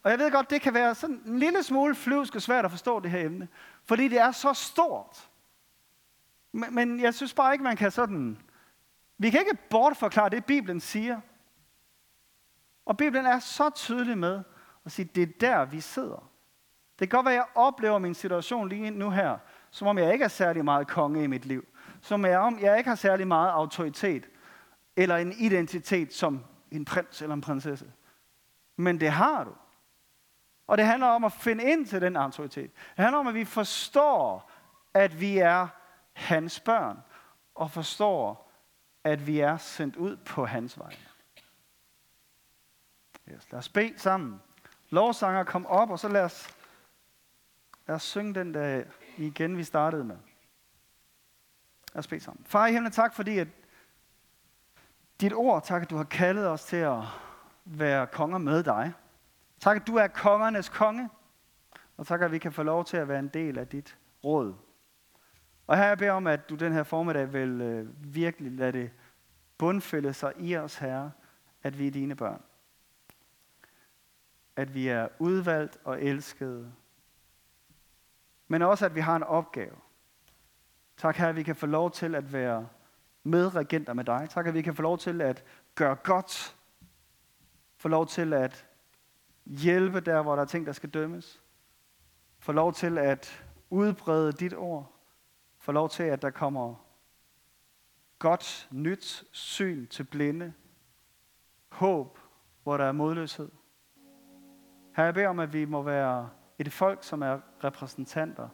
Og 0.04 0.12
jeg 0.12 0.20
ved 0.20 0.32
godt, 0.32 0.50
det 0.50 0.62
kan 0.62 0.74
være 0.74 0.96
sådan 0.96 1.22
en 1.26 1.40
lille 1.40 1.64
smule 1.64 1.96
flyvsk 1.96 2.36
og 2.36 2.42
svært 2.42 2.66
at 2.66 2.72
forstå 2.72 3.00
det 3.00 3.12
her 3.12 3.26
emne, 3.26 3.48
fordi 3.84 4.08
det 4.08 4.20
er 4.20 4.32
så 4.32 4.54
stort. 4.54 5.30
Men, 6.52 6.76
men 6.76 7.00
jeg 7.00 7.14
synes 7.14 7.34
bare 7.34 7.54
ikke, 7.54 7.64
man 7.64 7.78
kan 7.78 7.92
sådan... 7.92 8.38
Vi 9.18 9.30
kan 9.30 9.40
ikke 9.40 9.58
bortforklare 9.70 10.30
det, 10.30 10.46
Bibelen 10.46 10.80
siger. 10.80 11.22
Og 12.86 12.98
Bibelen 12.98 13.26
er 13.26 13.40
så 13.40 13.70
tydelig 13.70 14.18
med 14.18 14.44
at 14.86 14.92
sige, 14.92 15.10
det 15.16 15.24
er 15.24 15.34
der, 15.40 15.66
vi 15.66 15.82
sidder. 15.82 16.30
Det 17.00 17.10
kan 17.10 17.18
godt 17.18 17.26
være, 17.26 17.34
at 17.34 17.38
jeg 17.38 17.48
oplever 17.56 18.00
min 18.00 18.14
situation 18.14 18.70
lige 18.70 18.92
nu 18.92 19.10
her, 19.10 19.38
som 19.72 19.88
om 19.88 19.98
jeg 19.98 20.14
ikke 20.14 20.26
er 20.26 20.30
særlig 20.30 20.66
meget 20.66 20.88
konge 20.88 21.24
i 21.24 21.28
mit 21.28 21.46
liv. 21.46 21.66
Som 22.02 22.26
er 22.26 22.38
om, 22.38 22.60
jeg 22.60 22.78
ikke 22.78 22.90
har 22.90 22.96
særlig 22.96 23.28
meget 23.28 23.50
autoritet, 23.50 24.30
eller 24.96 25.18
en 25.18 25.32
identitet 25.32 26.14
som 26.14 26.44
en 26.72 26.86
prins 26.86 27.22
eller 27.22 27.34
en 27.34 27.42
prinsesse. 27.42 27.92
Men 28.76 29.00
det 29.00 29.10
har 29.10 29.44
du. 29.44 29.52
Og 30.68 30.78
det 30.78 30.86
handler 30.86 31.08
om 31.08 31.24
at 31.24 31.32
finde 31.32 31.64
ind 31.64 31.86
til 31.86 32.02
den 32.02 32.16
autoritet. 32.16 32.72
Det 32.74 33.04
handler 33.04 33.20
om, 33.20 33.28
at 33.28 33.34
vi 33.34 33.46
forstår, 33.46 34.52
at 34.94 35.22
vi 35.22 35.38
er 35.38 35.68
hans 36.14 36.60
børn, 36.60 37.00
og 37.56 37.72
forstår, 37.72 38.45
at 39.06 39.28
vi 39.28 39.40
er 39.40 39.58
sendt 39.58 39.96
ud 39.96 40.18
på 40.18 40.46
hans 40.46 40.80
vej. 40.80 40.96
Yes, 43.32 43.52
lad 43.52 43.60
os 43.60 43.70
bede 43.70 44.00
sammen. 44.00 44.42
Lovsanger, 44.90 45.44
kom 45.44 45.66
op, 45.66 45.90
og 45.90 46.00
så 46.00 46.08
lad 46.08 46.24
os 46.24 46.56
Lad 47.88 47.96
os 47.96 48.04
synge 48.04 48.34
den 48.34 48.54
der 48.54 48.84
igen, 49.18 49.58
vi 49.58 49.64
startede 49.64 50.04
med. 50.04 50.18
Lad 51.94 52.00
os 52.00 52.08
bede 52.08 52.22
sammen. 52.22 52.46
Far 52.46 52.68
i 52.68 52.72
himlen, 52.72 52.92
tak 52.92 53.14
fordi 53.14 53.40
at 53.40 53.48
dit 55.22 55.34
ord, 55.34 55.64
tak 55.64 55.82
at 55.82 55.90
du 55.90 55.98
har 55.98 56.04
kaldet 56.04 56.48
os 56.48 56.64
til 56.64 56.78
at 56.78 57.02
være 57.66 58.08
konger 58.08 58.38
med 58.38 58.64
dig. 58.64 58.94
Tak 59.60 59.76
at 59.76 59.88
du 59.88 59.96
er 59.96 60.08
kongernes 60.08 60.70
konge. 60.70 61.10
Og 61.98 62.08
tak 62.08 62.22
at 62.22 62.32
vi 62.32 62.38
kan 62.38 62.54
få 62.54 62.64
lov 62.64 62.86
til 62.86 62.98
at 62.98 63.08
være 63.08 63.20
en 63.20 63.28
del 63.28 63.58
af 63.58 63.68
dit 63.68 63.98
råd. 64.24 64.54
Og 65.68 65.78
her 65.78 65.88
jeg 65.88 65.98
beder 65.98 66.12
om, 66.12 66.28
at 66.28 66.50
du 66.50 66.56
den 66.56 66.74
her 66.74 66.84
formiddag 66.84 67.34
vil 67.34 67.62
øh, 67.62 68.14
virkelig 68.14 68.52
lade 68.52 68.72
det 68.72 68.92
bundfælde 69.58 70.14
sig 70.14 70.34
i 70.40 70.56
os, 70.56 70.76
Herre, 70.76 71.12
at 71.64 71.80
vi 71.80 71.88
er 71.88 71.92
dine 71.92 72.16
børn. 72.16 72.42
At 74.56 74.74
vi 74.74 74.88
er 74.88 75.08
udvalgt 75.20 75.78
og 75.84 76.02
elskede. 76.02 76.74
Men 78.48 78.62
også, 78.62 78.86
at 78.86 78.96
vi 78.96 79.00
har 79.00 79.16
en 79.16 79.24
opgave. 79.24 79.76
Tak, 80.98 81.16
Herre, 81.16 81.30
at 81.30 81.36
vi 81.36 81.44
kan 81.44 81.56
få 81.56 81.66
lov 81.66 81.92
til 81.92 82.16
at 82.16 82.34
være 82.34 82.68
medregenter 83.24 83.94
med 83.94 84.04
dig. 84.04 84.28
Tak, 84.30 84.48
at 84.48 84.54
vi 84.54 84.62
kan 84.62 84.76
få 84.76 84.82
lov 84.82 84.98
til 84.98 85.22
at 85.22 85.44
gøre 85.76 85.96
godt. 85.96 86.56
Få 87.78 87.88
lov 87.88 88.08
til 88.08 88.34
at 88.34 88.66
hjælpe 89.46 90.00
der, 90.00 90.22
hvor 90.22 90.36
der 90.36 90.42
er 90.42 90.46
ting, 90.46 90.66
der 90.66 90.72
skal 90.72 90.90
dømmes. 90.90 91.42
Få 92.40 92.52
lov 92.52 92.74
til 92.74 92.98
at 92.98 93.46
udbrede 93.70 94.32
dit 94.32 94.54
ord 94.54 94.95
får 95.66 95.72
lov 95.72 95.90
til, 95.90 96.04
at 96.04 96.22
der 96.22 96.30
kommer 96.30 96.76
godt, 98.20 98.70
nyt 98.72 99.24
syn 99.32 99.88
til 99.88 100.04
blinde. 100.04 100.54
Håb, 101.72 102.20
hvor 102.64 102.78
der 102.78 102.86
er 102.86 102.92
modløshed. 102.92 103.52
Her 104.96 105.04
jeg 105.04 105.14
beder 105.14 105.28
om, 105.28 105.40
at 105.40 105.54
vi 105.54 105.66
må 105.66 105.82
være 105.82 106.30
et 106.60 106.72
folk, 106.72 107.04
som 107.04 107.22
er 107.22 107.40
repræsentanter 107.64 108.50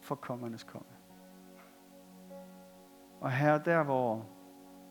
for 0.00 0.14
kongernes 0.14 0.64
konge. 0.64 0.96
Og 3.20 3.30
her 3.30 3.58
der, 3.58 3.82
hvor 3.82 4.26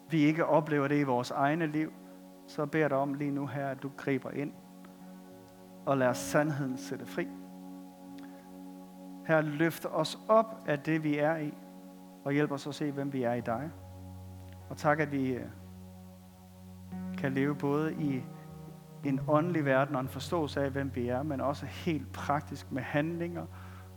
vi 0.09 0.21
ikke 0.21 0.45
oplever 0.45 0.87
det 0.87 0.99
i 0.99 1.03
vores 1.03 1.31
egne 1.31 1.67
liv, 1.67 1.93
så 2.47 2.65
beder 2.65 2.83
jeg 2.83 2.89
dig 2.89 2.97
om 2.97 3.13
lige 3.13 3.31
nu 3.31 3.47
her, 3.47 3.67
at 3.67 3.83
du 3.83 3.91
griber 3.97 4.31
ind 4.31 4.53
og 5.85 5.97
lader 5.97 6.13
sandheden 6.13 6.77
sætte 6.77 7.05
fri. 7.05 7.27
Her 9.25 9.41
løfter 9.41 9.89
os 9.89 10.19
op 10.27 10.63
af 10.67 10.79
det, 10.79 11.03
vi 11.03 11.17
er 11.17 11.37
i, 11.37 11.53
og 12.25 12.31
hjælp 12.31 12.51
os 12.51 12.67
at 12.67 12.75
se, 12.75 12.91
hvem 12.91 13.13
vi 13.13 13.23
er 13.23 13.33
i 13.33 13.41
dig. 13.41 13.71
Og 14.69 14.77
tak, 14.77 14.99
at 14.99 15.11
vi 15.11 15.33
øh, 15.33 15.45
kan 17.17 17.33
leve 17.33 17.55
både 17.55 17.93
i 17.93 18.23
en 19.03 19.19
åndelig 19.27 19.65
verden 19.65 19.95
og 19.95 20.01
en 20.01 20.07
forståelse 20.07 20.61
af, 20.63 20.71
hvem 20.71 20.91
vi 20.95 21.07
er, 21.07 21.23
men 21.23 21.41
også 21.41 21.65
helt 21.65 22.11
praktisk 22.11 22.71
med 22.71 22.81
handlinger, 22.81 23.45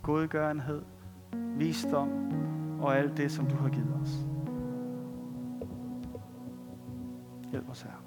godgørenhed, 0.01 0.81
visdom 1.33 2.09
og 2.81 2.97
alt 2.97 3.17
det, 3.17 3.31
som 3.31 3.47
du 3.47 3.55
har 3.55 3.69
givet 3.69 3.99
os. 4.01 4.25
Hjælp 7.51 7.69
os 7.69 7.81
her. 7.81 8.06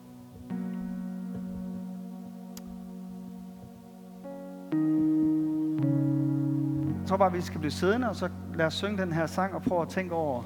Tror 7.10 7.16
bare, 7.16 7.32
vi 7.32 7.40
skal 7.40 7.58
blive 7.60 7.70
siddende, 7.70 8.08
og 8.08 8.16
så 8.16 8.28
lad 8.54 8.66
os 8.66 8.74
synge 8.74 8.98
den 8.98 9.12
her 9.12 9.26
sang 9.26 9.54
og 9.54 9.62
prøve 9.62 9.82
at 9.82 9.88
tænke 9.88 10.14
over, 10.14 10.42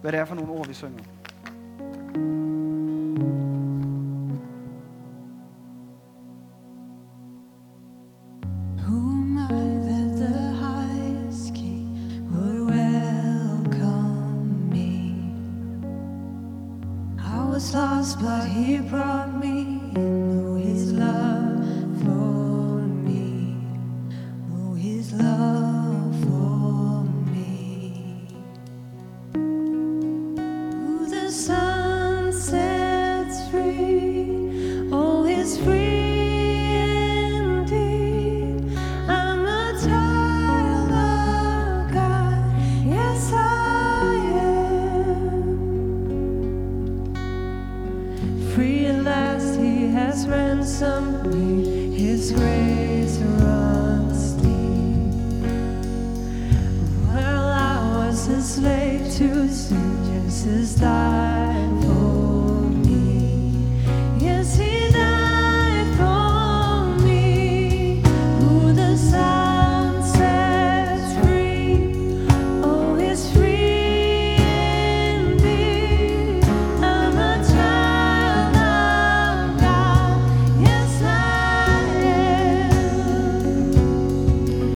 hvad 0.00 0.12
det 0.12 0.20
er 0.20 0.24
for 0.24 0.34
nogle 0.34 0.52
ord, 0.52 0.66
vi 0.66 0.74
synger. 0.74 1.02
thank 1.78 2.16
you 2.16 2.45